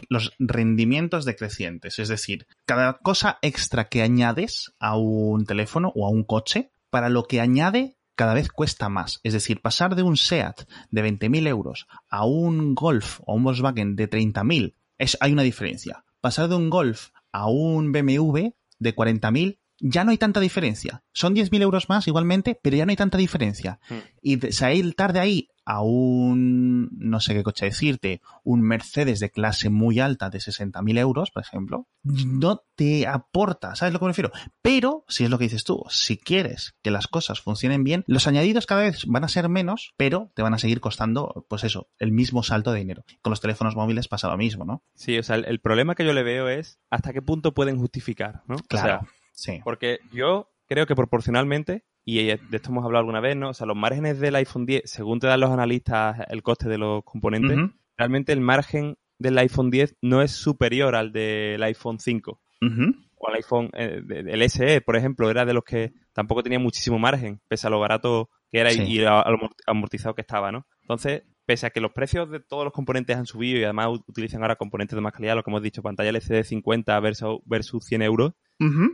[0.10, 2.00] los rendimientos decrecientes.
[2.00, 7.10] Es decir, cada cosa extra que añades a un teléfono o a un coche, para
[7.10, 9.20] lo que añade, cada vez cuesta más.
[9.24, 13.96] Es decir, pasar de un SEAT de 20.000 euros a un Golf o un Volkswagen
[13.96, 16.06] de 30.000, es, hay una diferencia.
[16.22, 18.50] Pasar de un Golf a un BMW
[18.80, 21.04] de 40.000, ya no hay tanta diferencia.
[21.12, 23.80] Son 10.000 euros más igualmente, pero ya no hay tanta diferencia.
[23.90, 23.96] Hmm.
[24.22, 29.70] Y saltar de ahí a un, no sé qué coche decirte, un Mercedes de clase
[29.70, 34.32] muy alta de 60.000 euros, por ejemplo, no te aporta, ¿sabes lo que me refiero?
[34.62, 38.28] Pero, si es lo que dices tú, si quieres que las cosas funcionen bien, los
[38.28, 41.88] añadidos cada vez van a ser menos, pero te van a seguir costando, pues eso,
[41.98, 43.06] el mismo salto de dinero.
[43.22, 44.84] Con los teléfonos móviles pasa lo mismo, ¿no?
[44.96, 47.78] Sí, o sea, el, el problema que yo le veo es hasta qué punto pueden
[47.78, 48.56] justificar, ¿no?
[48.56, 48.88] O Claro.
[48.88, 49.10] sea,
[49.44, 49.60] sí.
[49.64, 53.50] porque yo creo que proporcionalmente, y de esto hemos hablado alguna vez, ¿no?
[53.50, 56.78] O sea, los márgenes del iPhone 10, según te dan los analistas el coste de
[56.78, 57.58] los componentes,
[57.98, 62.96] realmente el margen del iPhone 10 no es superior al del iPhone 5 ujú.
[63.18, 67.00] o al iPhone, eh, el SE, por ejemplo, era de los que tampoco tenía muchísimo
[67.00, 68.96] margen, pese a lo barato que era y- Sí.
[69.00, 70.66] lo amort- amortizado que estaba, ¿no?
[70.82, 74.42] Entonces, pese a que los precios de todos los componentes han subido y además utilizan
[74.42, 78.02] ahora componentes de más calidad, lo que hemos dicho, pantalla LCD 50 versus, versus 100
[78.02, 78.34] euros,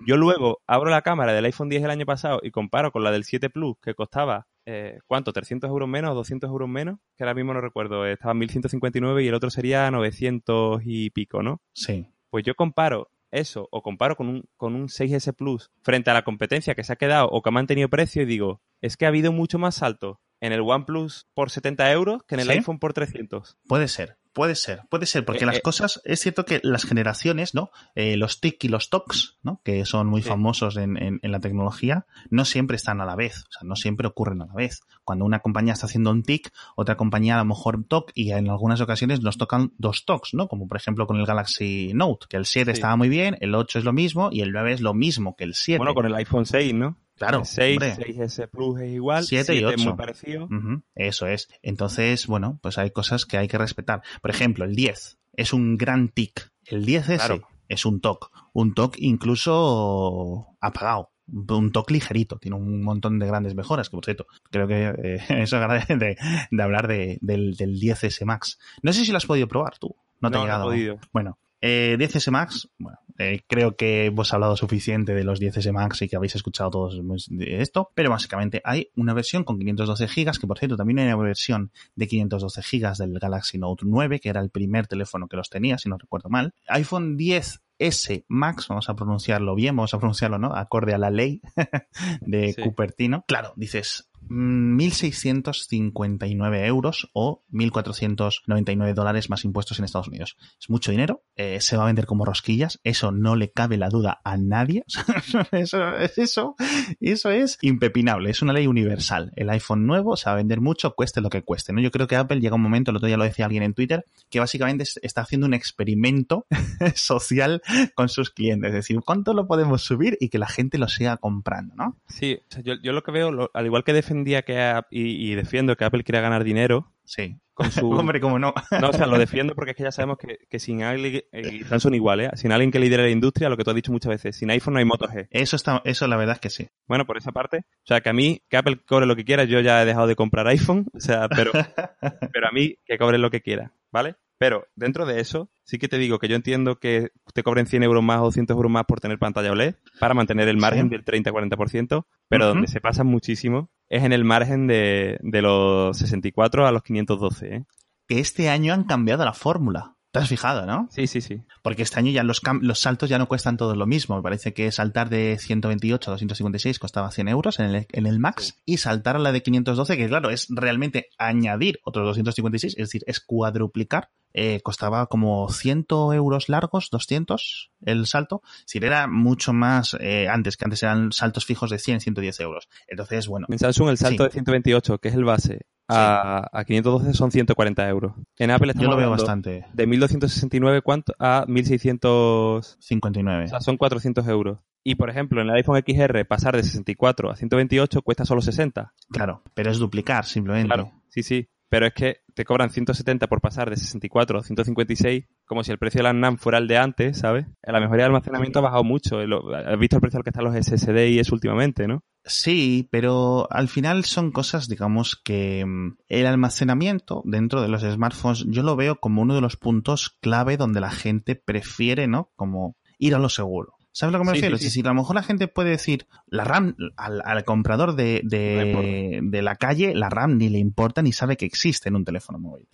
[0.05, 3.11] yo luego abro la cámara del iPhone 10 el año pasado y comparo con la
[3.11, 5.31] del 7 Plus, que costaba, eh, ¿cuánto?
[5.31, 6.99] ¿300 euros menos o 200 euros menos?
[7.15, 11.11] Que ahora mismo no recuerdo, eh, estaba en 1159 y el otro sería 900 y
[11.11, 11.61] pico, ¿no?
[11.73, 12.07] Sí.
[12.29, 16.23] Pues yo comparo eso o comparo con un, con un 6S Plus frente a la
[16.23, 19.09] competencia que se ha quedado o que ha mantenido precio y digo, es que ha
[19.09, 22.53] habido mucho más salto en el OnePlus por 70 euros que en el ¿Sí?
[22.53, 23.57] iPhone por 300.
[23.67, 25.61] Puede ser, puede ser, puede ser, porque Eh, las eh.
[25.61, 27.71] cosas, es cierto que las generaciones, ¿no?
[27.95, 29.61] Eh, los TIC y los TOCs, ¿no?
[29.65, 30.29] Que son muy Sí.
[30.29, 33.75] famosos en, en- en la tecnología, no siempre están a la vez, o sea, no
[33.75, 34.81] siempre ocurren a la vez.
[35.03, 38.49] Cuando una compañía está haciendo un TIC, otra compañía a lo mejor TOC, y en
[38.49, 40.47] algunas ocasiones nos tocan dos TOCs, ¿no?
[40.47, 42.77] Como por ejemplo con el Galaxy Note, que el 7 Sí.
[42.77, 45.43] estaba muy bien, el 8 es lo mismo, y el 9 es lo mismo que
[45.43, 45.79] el 7.
[45.79, 46.97] Bueno, con el iPhone 6, ¿no?
[47.19, 47.95] Claro, El 6, hombre.
[47.95, 49.89] 6S Plus es igual, 7 y 7 es 8.
[49.89, 50.45] muy parecido.
[50.45, 51.47] Ujú, Eso es.
[51.61, 54.01] Entonces, bueno, pues hay cosas que hay que respetar.
[54.21, 56.49] Por ejemplo, el 10 es un gran tic.
[56.65, 57.47] El 10S Claro.
[57.67, 58.31] es un TOC.
[58.53, 61.11] Un TOC incluso apagado.
[61.27, 62.37] Un TOC ligerito.
[62.39, 66.17] Tiene un montón de grandes mejoras, que por cierto, creo que eh, eso agradece de,
[66.49, 68.57] de hablar de- del, del 10S Max.
[68.81, 69.95] No sé si lo has podido probar tú.
[70.21, 70.63] No te No, ha no he llegado.
[70.65, 70.99] podido.
[71.13, 76.01] Bueno, eh, 10S Max, bueno, eh, creo que hemos hablado suficiente de los 10S Max
[76.01, 80.39] y que habéis escuchado todos de esto, pero básicamente hay una versión con 512 GB,
[80.39, 84.29] que por cierto también hay una versión de 512 GB del Galaxy Note 9, que
[84.29, 86.53] era el primer teléfono que los tenía, si no recuerdo mal.
[86.67, 90.55] iPhone 10S Max, vamos a pronunciarlo bien, vamos a pronunciarlo, ¿no?
[90.55, 91.41] Acorde a la ley
[92.21, 92.61] de Sí.
[92.61, 93.25] Cupertino.
[93.27, 100.37] Claro, dices, 1.659 euros o 1.499 dólares más impuestos en Estados Unidos.
[100.59, 103.89] Es mucho dinero, eh, se va a vender como rosquillas, eso no le cabe la
[103.89, 104.83] duda a nadie.
[105.51, 106.55] eso, eso,
[106.99, 109.31] eso es impepinable, es una ley universal.
[109.35, 111.73] El iPhone nuevo se va a vender mucho, cueste lo que cueste.
[111.73, 111.81] ¿no?
[111.81, 114.05] Yo creo que Apple llega un momento, el otro día lo decía alguien en Twitter,
[114.29, 116.45] que básicamente es- está haciendo un experimento
[116.95, 117.61] social
[117.95, 118.69] con sus clientes.
[118.69, 121.75] Es decir, ¿cuánto lo podemos subir y que la gente lo siga comprando?
[121.75, 121.97] ¿no?
[122.07, 125.35] Sí, yo, yo lo que veo, lo- al igual que defendía que a- y, y
[125.35, 127.37] defiendo que Apple quiera ganar dinero, Sí.
[127.53, 127.89] con su...
[127.91, 128.53] Hombre, cómo no.
[128.81, 131.63] no, o sea, lo defiendo porque es que ya sabemos que, que sin alguien, eh,
[131.65, 132.29] Samsung igual, ¿eh?
[132.35, 134.73] Sin alguien que lidere la industria, lo que tú has dicho muchas veces, sin iPhone
[134.73, 135.27] no hay Moto G.
[135.31, 136.67] Eso está, eso la verdad es que sí.
[136.87, 139.43] Bueno, por esa parte, o sea, que a mí, que Apple cobre lo que quiera,
[139.45, 141.51] yo ya he dejado de comprar iPhone, o sea, pero,
[142.33, 144.15] pero a mí que cobre lo que quiera, ¿vale?
[144.37, 147.83] Pero dentro de eso, sí que te digo que yo entiendo que te cobren 100
[147.83, 150.91] euros más o 200 euros más por tener pantalla OLED para mantener el margen Sí.
[150.91, 152.53] del 30-40%, pero Ujú.
[152.53, 157.55] donde se pasan muchísimo es en el margen de, de los 64 a los 512,
[157.55, 157.65] ¿eh?
[158.07, 159.95] Que este año han cambiado la fórmula.
[160.19, 160.87] ¿Te has fijado, no?
[160.91, 161.41] Sí, sí, sí.
[161.61, 164.15] Porque este año ya los, los saltos ya no cuestan todos lo mismo.
[164.17, 168.19] Me parece que saltar de 128 a 256 costaba 100 euros en el, en el
[168.19, 172.87] Max y saltar a la de 512, que claro, es realmente añadir otros 256, es
[172.89, 174.09] decir, es cuadruplicar.
[174.33, 178.43] eh, costaba como 100 euros largos, 200 el salto.
[178.65, 182.69] Si era mucho más eh, antes, que antes eran saltos fijos de 100, 110 euros.
[182.87, 184.27] Entonces, bueno, En Samsung el salto Sí.
[184.29, 188.13] de 128, que es el base, a, a 512 son 140 euros.
[188.37, 189.65] En Apple yo estamos lo veo bastante.
[189.73, 191.13] de 1269 ¿cuánto?
[191.19, 193.45] a 1600, 59.
[193.45, 194.59] o sea, son 400 euros.
[194.83, 198.93] Y por ejemplo, en el iPhone XR pasar de 64 a 128 cuesta solo 60.
[199.11, 200.67] Claro, pero es duplicar simplemente.
[200.67, 201.49] Claro, sí, sí.
[201.69, 205.77] Pero es que te cobran 170 por pasar de 64 a 156, como si el
[205.77, 207.45] precio de la NAM fuera el de antes, ¿sabes?
[207.61, 209.19] La mejoría de almacenamiento ha bajado mucho.
[209.19, 212.03] Has visto el precio al que están los SSD y eso últimamente, ¿no?
[212.25, 218.45] Sí, pero al final son cosas, digamos, que mm, el almacenamiento dentro de los smartphones
[218.47, 222.31] yo lo veo como uno de los puntos clave donde la gente prefiere, ¿no?
[222.35, 223.78] Como ir a lo seguro.
[223.99, 224.57] ¿Sabes a lo que me Sí, refiero?
[224.57, 224.67] sí, sí.
[224.69, 229.19] decir, a lo mejor la gente puede decir, la RAM, al, al comprador de, de,
[229.21, 232.39] de la calle, la RAM ni le importa ni sabe que existe en un teléfono
[232.39, 232.65] móvil.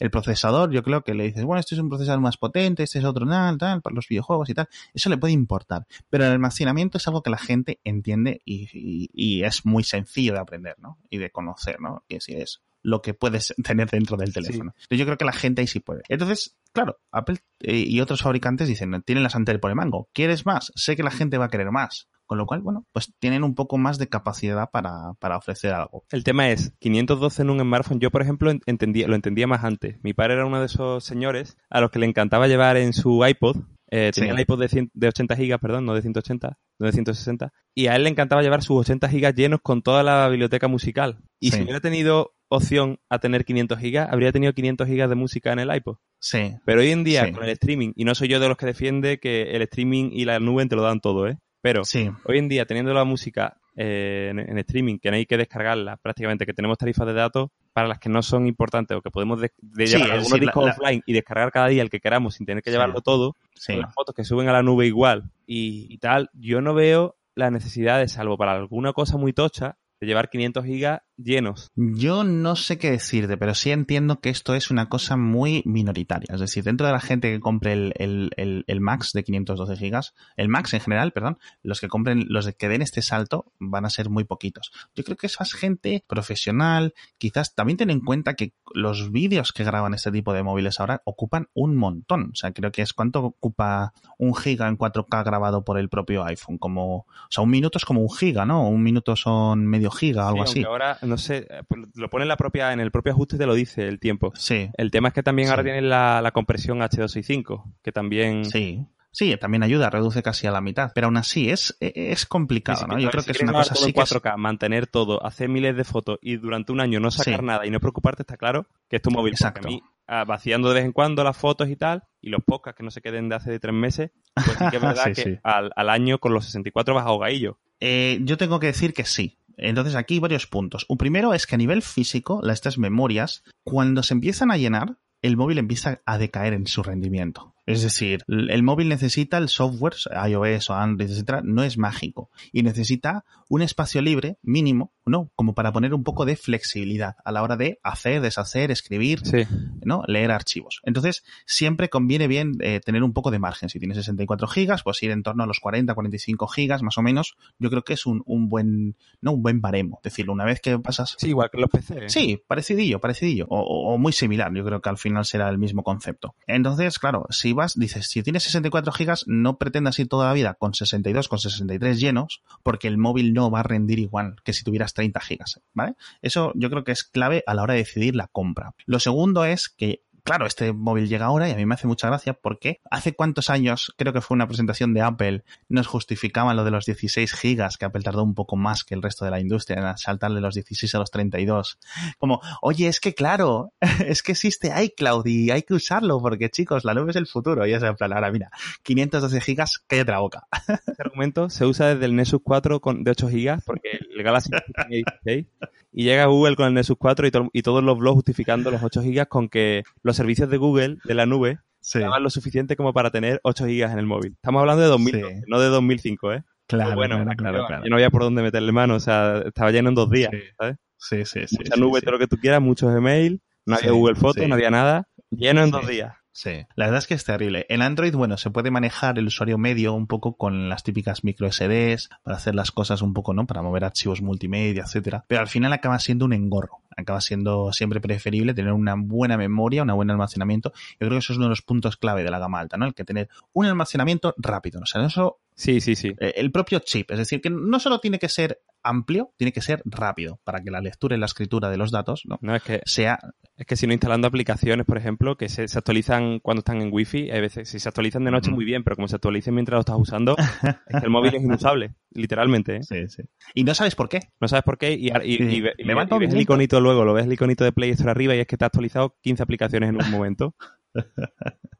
[0.00, 2.98] El procesador, yo creo que le dices, bueno, este es un procesador más potente, este
[2.98, 4.68] es otro tal, tal, para los videojuegos y tal.
[4.92, 5.86] Eso le puede importar.
[6.10, 10.32] Pero el almacenamiento es algo que la gente entiende y, y- y es muy sencillo
[10.32, 10.98] de aprender, ¿no?
[11.10, 12.02] Y de conocer, ¿no?
[12.08, 14.74] Que si es lo que puedes tener dentro del teléfono.
[14.74, 16.02] Entonces yo creo que la gente ahí sí puede.
[16.08, 20.08] Entonces, claro, Apple eh, y otros fabricantes dicen, tienen la sartén por el mango.
[20.12, 20.72] ¿Quieres más?
[20.74, 22.08] Sé que la gente va a querer más.
[22.24, 26.04] Con lo cual, bueno, pues tienen un poco más de capacidad para, para ofrecer algo.
[26.10, 29.64] El tema es, 512 en un smartphone, yo por ejemplo en- entendía, lo entendía más
[29.64, 29.98] antes.
[30.02, 33.22] Mi padre era uno de esos señores a los que le encantaba llevar en su
[33.26, 33.56] iPod,
[33.90, 34.34] eh, tenía Sí.
[34.36, 37.88] el iPod de, 100 de 80 gigas, perdón, no de 180, no de 160, y
[37.88, 41.18] a él le encantaba llevar sus 80 gigas llenos con toda la biblioteca musical.
[41.38, 41.58] Y Sí.
[41.58, 45.58] si hubiera tenido opción a tener 500 gigas, habría tenido 500 gigas de música en
[45.58, 45.96] el iPod.
[46.24, 47.32] Sí, Pero hoy en día, Sí.
[47.32, 50.24] con el streaming, y no soy yo de los que defiende que el streaming y
[50.24, 51.36] la nube te lo dan todo, ¿eh?
[51.60, 55.26] Pero sí, hoy en día, teniendo la música eh, en, en streaming, que no hay
[55.26, 59.00] que descargarla prácticamente, que tenemos tarifas de datos para las que no son importantes o
[59.00, 61.88] que podemos de, de Sí, llevar algunos la- la- offline y descargar cada día el
[61.90, 63.34] que queramos sin tener que llevarlo todo,
[63.66, 67.16] con las fotos que suben a la nube igual y, y tal, yo no veo
[67.34, 71.70] la necesidad de, salvo para alguna cosa muy tocha, de llevar 500 gigas llenos.
[71.76, 76.28] Yo no sé qué decirte, pero sí entiendo que esto es una cosa muy minoritaria.
[76.34, 79.76] Es decir, dentro de la gente que compre el, el, el, el Max de 512
[79.76, 83.84] gigas, el Max en general, perdón, los que compren, los que den este salto van
[83.84, 84.72] a ser muy poquitos.
[84.94, 89.52] Yo creo que es más gente profesional, quizás también ten en cuenta que los vídeos
[89.52, 92.30] que graban este tipo de móviles ahora ocupan un montón.
[92.32, 96.24] O sea, creo que es cuánto ocupa un giga en 4K grabado por el propio
[96.24, 96.58] iPhone.
[96.58, 98.68] Como, o sea, un minuto es como un giga, ¿no?
[98.68, 100.64] Un minuto son medio giga, algo Sí, así.
[100.64, 103.46] ahora, no sé, eh, pues lo pone en la propia, en el propio ajuste te
[103.46, 104.32] lo dice el tiempo.
[104.36, 104.70] Sí.
[104.76, 108.44] El tema es que también ahora tienen la, la compresión H265, que también...
[108.44, 108.86] Sí.
[109.14, 110.90] Sí, también ayuda, reduce casi a la mitad.
[110.94, 112.98] Pero aún así es, es complicado, Sí, sí, ¿no?
[112.98, 115.50] Yo creo si que es una cosa así en que es- 4K, mantener todo, hacer
[115.50, 117.44] miles de fotos y durante un año no sacar Sí.
[117.46, 119.34] nada y no preocuparte, está claro que es tu móvil.
[119.34, 119.68] Exacto.
[119.68, 122.78] A mí, ah, vaciando de vez en cuando las fotos y tal, y los podcasts
[122.78, 125.40] que no se queden de hace de tres meses, pues sí que es verdad que.
[125.42, 127.58] Al, al año con los 64 vas ahogadillo.
[127.80, 129.36] Eh, yo tengo que decir que sí.
[129.56, 130.86] Entonces aquí varios puntos.
[130.88, 134.96] Un primero es que a nivel físico, las- estas memorias, cuando se empiezan a llenar,
[135.22, 137.54] el móvil empieza a decaer en su rendimiento.
[137.64, 139.94] Es decir, el móvil necesita el software,
[140.28, 145.30] iOS o Android, etcétera, no es mágico y necesita un espacio libre mínimo, ¿no?
[145.34, 149.44] Como para poner un poco de flexibilidad a la hora de hacer, deshacer, escribir, Sí.
[149.84, 150.02] ¿no?
[150.06, 150.80] Leer archivos.
[150.84, 153.68] Entonces, siempre conviene bien eh, tener un poco de margen.
[153.68, 157.02] Si tienes 64 gigas, pues ir en torno a los 40, 45 gigas, más o
[157.02, 157.34] menos.
[157.58, 160.00] Yo creo que es un, un buen, no un buen baremo.
[160.02, 161.16] Decirlo, una vez que pasas.
[161.18, 162.08] Sí, igual que los PC.
[162.08, 163.46] Sí, parecidillo, parecidillo.
[163.48, 164.52] O, o- o muy similar.
[164.54, 166.34] Yo creo que al final será el mismo concepto.
[166.46, 170.54] Entonces, claro, si vas, dices, si tienes 64 gigas, no pretendas ir toda la vida
[170.54, 174.64] con 62, con 63 llenos, porque el móvil no va a rendir igual que si
[174.64, 175.94] tuvieras 30 gigas, ¿vale?
[176.20, 178.74] Eso yo creo que es clave a la hora de decidir la compra.
[178.86, 182.08] Lo segundo es que claro, este móvil llega ahora y a mí me hace mucha
[182.08, 186.64] gracia porque hace cuántos años, creo que fue una presentación de Apple, nos justificaban lo
[186.64, 189.40] de los 16 gigas, que Apple tardó un poco más que el resto de la
[189.40, 191.78] industria en saltar de los 16 a los 32.
[192.18, 193.72] Como, oye, es que claro,
[194.06, 197.66] es que existe iCloud y hay que usarlo porque chicos, la nube es el futuro.
[197.66, 198.50] Y es en plan, ahora mira,
[198.82, 200.46] 512 gigas, cállate la boca.
[200.92, 204.50] Este argumento se usa desde el Nexus 4 con, de 8 gigas porque el Galaxy
[204.50, 205.46] tiene 16
[205.92, 209.02] y llega Google con el Nexus 4 y, y todos los blogs justificando los 8
[209.02, 212.00] gigas con que los servicios de Google, de la nube, sí.
[212.00, 214.32] lo suficiente como para tener 8 gigas en el móvil.
[214.34, 216.44] Estamos hablando de 2000, no de 2005, ¿eh?
[216.66, 219.90] Claro, bueno, claro, claro, Yo no había por dónde meterle mano, o sea, estaba lleno
[219.90, 220.38] en dos días, sí.
[220.58, 220.76] ¿sabes?
[220.96, 221.56] Sí, sí, sí.
[221.58, 224.70] Mucha nube, todo lo que tú quieras, muchos email, no había Google Fotos, no había
[224.70, 226.14] nada, lleno en dos días.
[226.32, 227.66] Sí, la verdad es que es terrible.
[227.68, 231.50] En Android, bueno, se puede manejar el usuario medio un poco con las típicas micro
[231.52, 233.46] SDs para hacer las cosas un poco, ¿no?
[233.46, 235.24] Para mover archivos multimedia, etcétera.
[235.28, 236.80] Pero al final acaba siendo un engorro.
[236.96, 240.72] Acaba siendo siempre preferible tener una buena memoria, un buen almacenamiento.
[240.92, 242.86] Yo creo que eso es uno de los puntos clave de la gama alta, ¿no?
[242.86, 244.80] El que tener un almacenamiento rápido.
[244.80, 246.14] O sea, eso Sí, sí, sí.
[246.18, 249.82] El propio chip, es decir, que no solo tiene que ser amplio, tiene que ser
[249.84, 252.38] rápido para que la lectura y la escritura de los datos ¿no?
[252.42, 253.18] no es que sea
[253.56, 256.88] es que si no instalando aplicaciones, por ejemplo, que se, se actualizan cuando están en
[256.92, 259.76] wifi, hay veces si se actualizan de noche muy bien, pero como se actualicen mientras
[259.76, 260.36] lo estás usando,
[260.86, 262.76] es que el móvil es inusable, literalmente.
[262.76, 262.82] ¿eh?
[262.82, 263.22] Sí, sí.
[263.54, 264.20] Y no sabes por qué.
[264.40, 265.56] No sabes por qué y, y, y, Sí.
[265.78, 268.34] y- Me y ves el iconito luego, lo ves el iconito de Play Store arriba
[268.34, 270.54] y es que te ha actualizado 15 aplicaciones en un momento.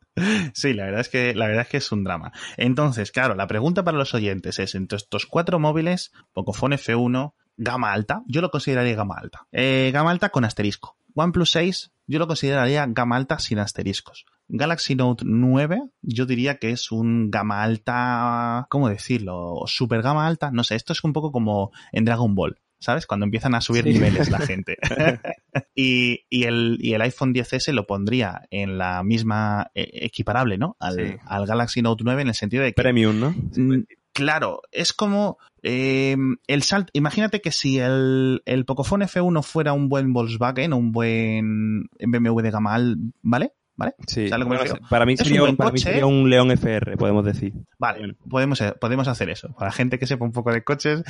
[0.53, 2.33] Sí, la verdad es que la verdad es que es un drama.
[2.59, 7.93] Entonces, claro, la pregunta para los oyentes es entre estos cuatro móviles, Pocophone F1, gama
[7.93, 9.47] alta, yo lo consideraría gama alta.
[9.53, 10.97] Eh, gama alta con asterisco.
[11.15, 14.27] OnePlus 6, yo lo consideraría gama alta sin asteriscos.
[14.49, 19.63] Galaxy Note 9, yo diría que es un gama alta, ¿cómo decirlo?
[19.67, 22.59] Super gama alta, no sé, esto es un poco como en Dragon Ball.
[22.79, 23.07] ¿Sabes?
[23.07, 23.93] Cuando empiezan a subir Sí.
[23.93, 24.77] niveles la gente.
[25.75, 30.77] y, y el, y el iPhone 10S lo pondría en la misma eh, equiparable, ¿no?
[30.81, 31.17] Al, Sí.
[31.27, 33.35] al Galaxy Note 9 en el sentido de que Premium, ¿no?
[33.57, 36.91] Mm, Claro, es como eh, el salto.
[36.93, 42.51] Imagínate que si el, el Pocophone F1 fuera un buen Volkswagen un buen BMW de
[42.51, 43.55] gama al, ¿vale?
[43.83, 43.95] ¿Vale?
[44.07, 44.29] Sí.
[44.29, 44.89] ¿Sabes lo que me Bueno, refiero?
[44.89, 45.85] para mí, un sería, buen para mí coche.
[45.85, 47.53] sería un León FR, podemos decir.
[47.79, 48.15] Vale, Bueno.
[48.29, 49.55] podemos, eh, podemos hacer eso.
[49.59, 51.03] Para gente que sepa un poco de coches,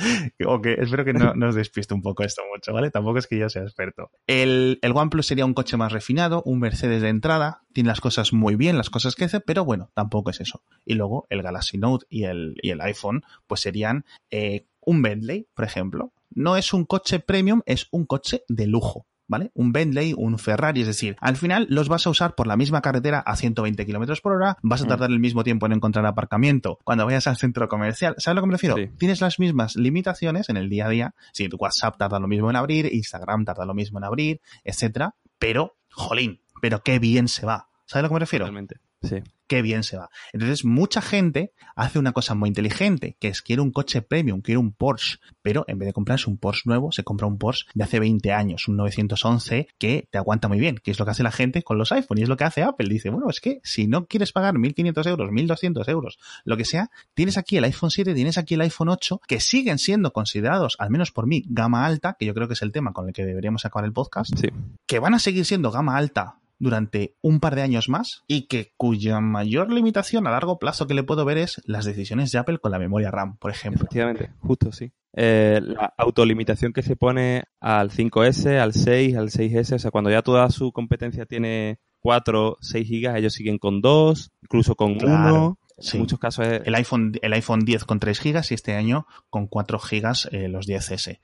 [0.45, 2.91] o que espero que no nos despiste un poco esto mucho, ¿vale?
[2.91, 4.09] Tampoco es que yo sea experto.
[4.27, 8.33] El, el OnePlus sería un coche más refinado, un Mercedes de entrada, tiene las cosas
[8.33, 10.63] muy bien, las cosas que hace, pero bueno, tampoco es eso.
[10.85, 15.47] Y luego el Galaxy Note y el, y el iPhone, pues serían eh, un Bentley,
[15.53, 16.11] por ejemplo.
[16.35, 19.05] No es un coche premium, es un coche de lujo.
[19.33, 19.49] ¿Vale?
[19.55, 22.81] Un Bentley, un Ferrari, es decir, al final los vas a usar por la misma
[22.81, 24.87] carretera a 120 kilómetros por hora, vas a Mm.
[24.89, 28.13] tardar el mismo tiempo en encontrar aparcamiento cuando vayas al centro comercial.
[28.19, 28.75] ¿Sabes a lo que me refiero?
[28.75, 28.89] Sí.
[28.99, 31.15] Tienes las mismas limitaciones en el día a día.
[31.31, 35.15] Si tu WhatsApp tarda lo mismo en abrir, Instagram tarda lo mismo en abrir, etcétera.
[35.39, 37.69] Pero, jolín, pero qué bien se va.
[37.87, 38.45] ¿Sabes a lo que me refiero?
[38.45, 38.75] Totalmente.
[39.03, 39.17] Sí.
[39.45, 40.09] qué bien se va.
[40.31, 44.57] Entonces, mucha gente hace una cosa muy inteligente, que es quiere un coche premium, quiere
[44.57, 47.83] un Porsche, pero en vez de comprarse un Porsche nuevo, se compra un Porsche de
[47.83, 51.21] hace 20 años, un 911, que te aguanta muy bien, que es lo que hace
[51.23, 52.87] la gente con los iPhone y es lo que hace Apple.
[52.89, 56.89] Dice, bueno, es que si no quieres pagar 1.500 euros, 1.200 euros, lo que sea,
[57.13, 60.89] tienes aquí el iPhone 7, tienes aquí el iPhone 8, que siguen siendo considerados, al
[60.89, 63.25] menos por mí, gama alta, que yo creo que es el tema con el que
[63.25, 64.47] deberíamos acabar el podcast, Sí.
[64.87, 68.73] que van a seguir siendo gama alta durante un par de años más y que
[68.77, 72.59] cuya mayor limitación a largo plazo que le puedo ver es las decisiones de Apple
[72.59, 73.83] con la memoria RAM, por ejemplo.
[73.83, 74.91] Efectivamente, justo, sí.
[75.15, 80.09] Eh, la autolimitación que se pone al 5S, al 6, al 6S, o sea, cuando
[80.09, 84.99] ya toda su competencia tiene 4, 6 gigas, ellos siguen con 2, incluso con 1.
[84.99, 85.97] Claro, sí.
[85.97, 86.61] En muchos casos es...
[86.65, 90.47] El iPhone, el iPhone 10 con 3 gigas y este año con 4 gigas eh,
[90.47, 91.19] los 10S.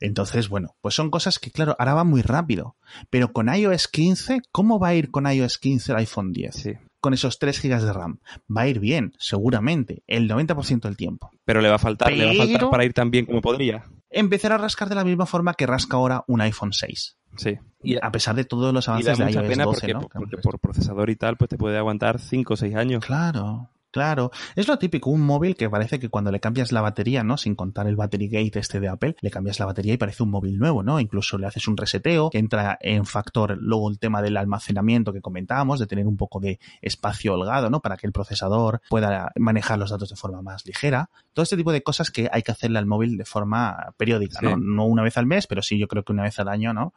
[0.00, 2.76] Entonces, bueno, pues son cosas que, claro, ahora va muy rápido.
[3.10, 6.54] Pero con iOS 15, ¿cómo va a ir con iOS 15 el iPhone 10?
[6.54, 6.72] Sí.
[7.00, 8.18] Con esos 3 gigas de RAM.
[8.54, 11.30] Va a ir bien, seguramente, el 90% del tiempo.
[11.44, 13.84] Pero le va a faltar, le va a faltar para ir tan bien como podría.
[14.10, 17.18] Empezar a rascar de la misma forma que rasca ahora un iPhone 6.
[17.36, 17.58] Sí.
[17.82, 20.00] Y, A pesar de todos los y da avances de iOS pena 12, porque, ¿no?
[20.00, 23.04] porque por procesador y tal, pues te puede aguantar 5 o 6 años.
[23.04, 24.30] Claro, claro.
[24.56, 27.36] Es lo típico, un móvil que parece que cuando le cambias la batería, ¿no?
[27.36, 30.30] Sin contar el battery gate este de Apple, le cambias la batería y parece un
[30.30, 31.00] móvil nuevo, ¿no?
[31.00, 35.20] Incluso le haces un reseteo, que entra en factor luego el tema del almacenamiento que
[35.20, 37.80] comentábamos, de tener un poco de espacio holgado, ¿no?
[37.80, 41.10] Para que el procesador pueda manejar los datos de forma más ligera.
[41.32, 44.46] Todo este tipo de cosas que hay que hacerle al móvil de forma periódica, Sí.
[44.46, 44.56] ¿no?
[44.56, 46.92] No una vez al mes, pero sí yo creo que una vez al año, ¿no?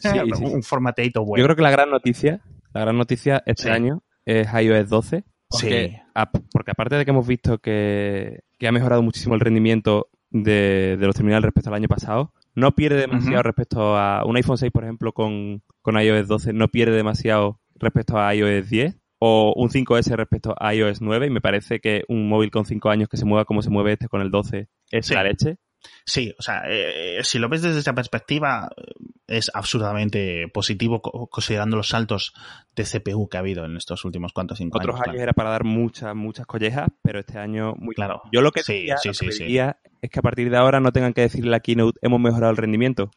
[0.00, 0.44] Sí, sí.
[0.44, 1.40] un formateito bueno.
[1.42, 2.40] Yo creo que la gran noticia,
[2.72, 5.24] la gran noticia este año es iOS 12.
[5.52, 5.66] Sí.
[5.66, 10.08] Porque, ap- porque aparte de que hemos visto que, que ha mejorado muchísimo el rendimiento
[10.30, 14.58] de, de los terminales respecto al año pasado, no pierde demasiado respecto a un iPhone
[14.58, 19.52] 6, por ejemplo, con, con iOS 12, no pierde demasiado respecto a iOS 10 o
[19.56, 23.08] un 5S respecto a iOS 9 y me parece que un móvil con 5 años
[23.08, 25.56] que se mueva como se mueve este con el 12 es la leche.
[26.04, 28.68] Sí, o sea, eh, si lo ves desde esa perspectiva,
[29.32, 32.34] es absurdamente positivo considerando los saltos
[32.74, 35.20] de CPU que ha habido en estos últimos cuantos cinco Otros años.
[35.20, 38.22] era para dar muchas, muchas collejas, pero este año muy claro.
[38.32, 38.86] Yo lo que sí,
[39.38, 42.20] diría, es que a partir de ahora no tengan que decirle a la keynote hemos
[42.20, 43.10] mejorado el rendimiento.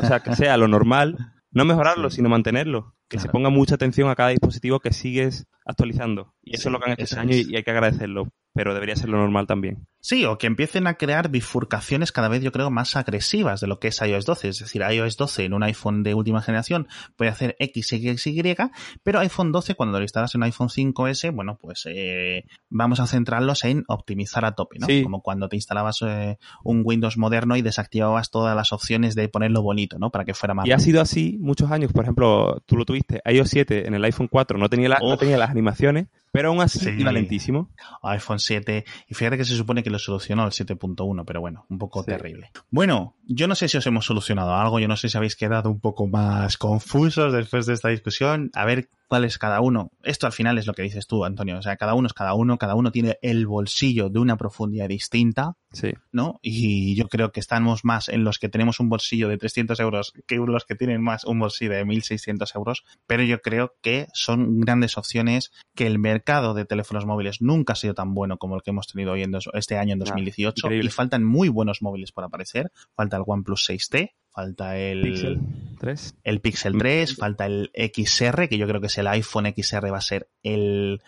[0.00, 1.16] O sea, que sea lo normal,
[1.50, 2.94] no mejorarlo, sino mantenerlo.
[3.10, 6.34] Que se ponga mucha atención a cada dispositivo que sigues actualizando.
[6.42, 8.96] Y eso es lo que han hecho este año y hay que agradecerlo pero debería
[8.96, 9.86] ser lo normal también.
[10.00, 13.78] Sí, o que empiecen a crear bifurcaciones cada vez, yo creo, más agresivas de lo
[13.78, 14.48] que es iOS 12.
[14.48, 18.56] Es decir, iOS 12 en un iPhone de última generación puede hacer X, X, Y,
[19.02, 23.06] pero iPhone 12, cuando lo instalas en un iPhone 5S, bueno, pues eh, vamos a
[23.06, 24.86] centrarlos en optimizar a tope, ¿no?
[25.02, 29.62] Como cuando te instalabas eh, un Windows moderno y desactivabas todas las opciones de ponerlo
[29.62, 30.10] bonito, ¿no?
[30.10, 30.66] Para que fuera más.
[30.66, 31.92] Y ha sido así muchos años.
[31.92, 35.38] Por ejemplo, tú lo tuviste, iOS 7 en el iPhone 4 no tenía, no tenía
[35.38, 37.70] las animaciones pero aún así iba lentísimo.
[38.02, 38.84] iPhone 7.
[39.08, 42.50] Y fíjate que se supone que lo solucionó el 7.1, pero bueno, un poco terrible.
[42.70, 45.70] Bueno, yo no sé si os hemos solucionado algo, yo no sé si habéis quedado
[45.70, 48.50] un poco más confusos después de esta discusión.
[48.54, 49.90] A ver cuál es cada uno.
[50.04, 51.58] Esto al final es lo que dices tú, Antonio.
[51.58, 54.88] O sea, cada uno es cada uno, cada uno tiene el bolsillo de una profundidad
[54.88, 55.56] distinta.
[55.72, 55.92] Sí.
[56.12, 56.38] ¿No?
[56.42, 60.12] Y yo creo que estamos más en los que tenemos un bolsillo de 300 euros
[60.26, 62.84] que los que tienen más un bolsillo de 1.600 euros.
[63.08, 66.19] Pero yo creo que son grandes opciones que el mercado
[66.54, 69.32] de teléfonos móviles nunca ha sido tan bueno como el que hemos tenido hoy en
[69.54, 70.72] este año en 2018.
[70.72, 72.70] y faltan muy buenos móviles por aparecer.
[72.94, 75.40] Falta el OnePlus 6T, falta el Pixel
[75.78, 79.92] 3, el Pixel 3 falta el XR, que yo creo que es el iPhone XR
[79.92, 81.02] va a ser el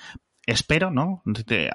[0.47, 1.23] espero, ¿no?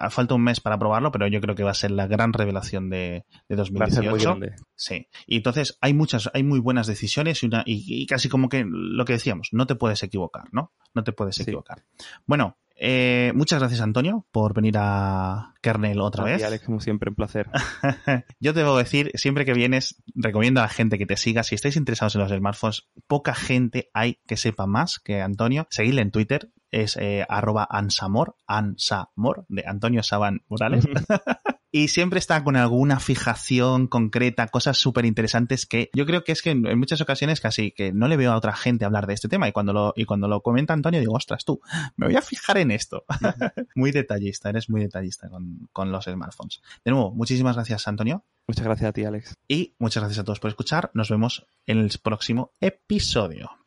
[0.09, 2.89] Falta un mes para probarlo, pero yo creo que va a ser la gran revelación
[2.89, 4.39] de, de 2018.
[4.75, 5.07] Sí.
[5.25, 9.05] Y entonces hay muchas, hay muy buenas decisiones y, una, y, casi como que lo
[9.05, 10.73] que decíamos, no te puedes equivocar, ¿no?
[10.93, 11.83] No te puedes equivocar.
[12.25, 16.43] Bueno, eh, muchas gracias, Antonio, por venir a Kernel otra vez.
[16.43, 17.49] Alex, como siempre, un placer.
[18.39, 21.43] Yo te debo decir, siempre que vienes, recomiendo a la gente que te siga.
[21.43, 25.67] Si estáis interesados en los smartphones, poca gente hay que sepa más que Antonio.
[25.69, 30.85] Seguidle en Twitter, es eh, arroba ansamor, ansamor, de Antonio Saban Morales.
[31.77, 36.41] y siempre está con alguna fijación concreta, cosas súper interesantes que yo creo que es
[36.41, 39.27] que en muchas ocasiones casi que no le veo a otra gente hablar de este
[39.27, 41.61] tema y cuando lo, y cuando lo comenta Antonio digo, ostras, tú,
[41.95, 43.05] me voy a fijar en esto.
[43.75, 46.63] muy detallista, eres muy detallista con, con los smartphones.
[46.83, 48.25] De nuevo, muchísimas gracias Antonio.
[48.47, 49.35] Muchas gracias a ti, Alex.
[49.47, 50.89] Y muchas gracias a todos por escuchar.
[50.95, 53.51] Nos vemos en el próximo episodio.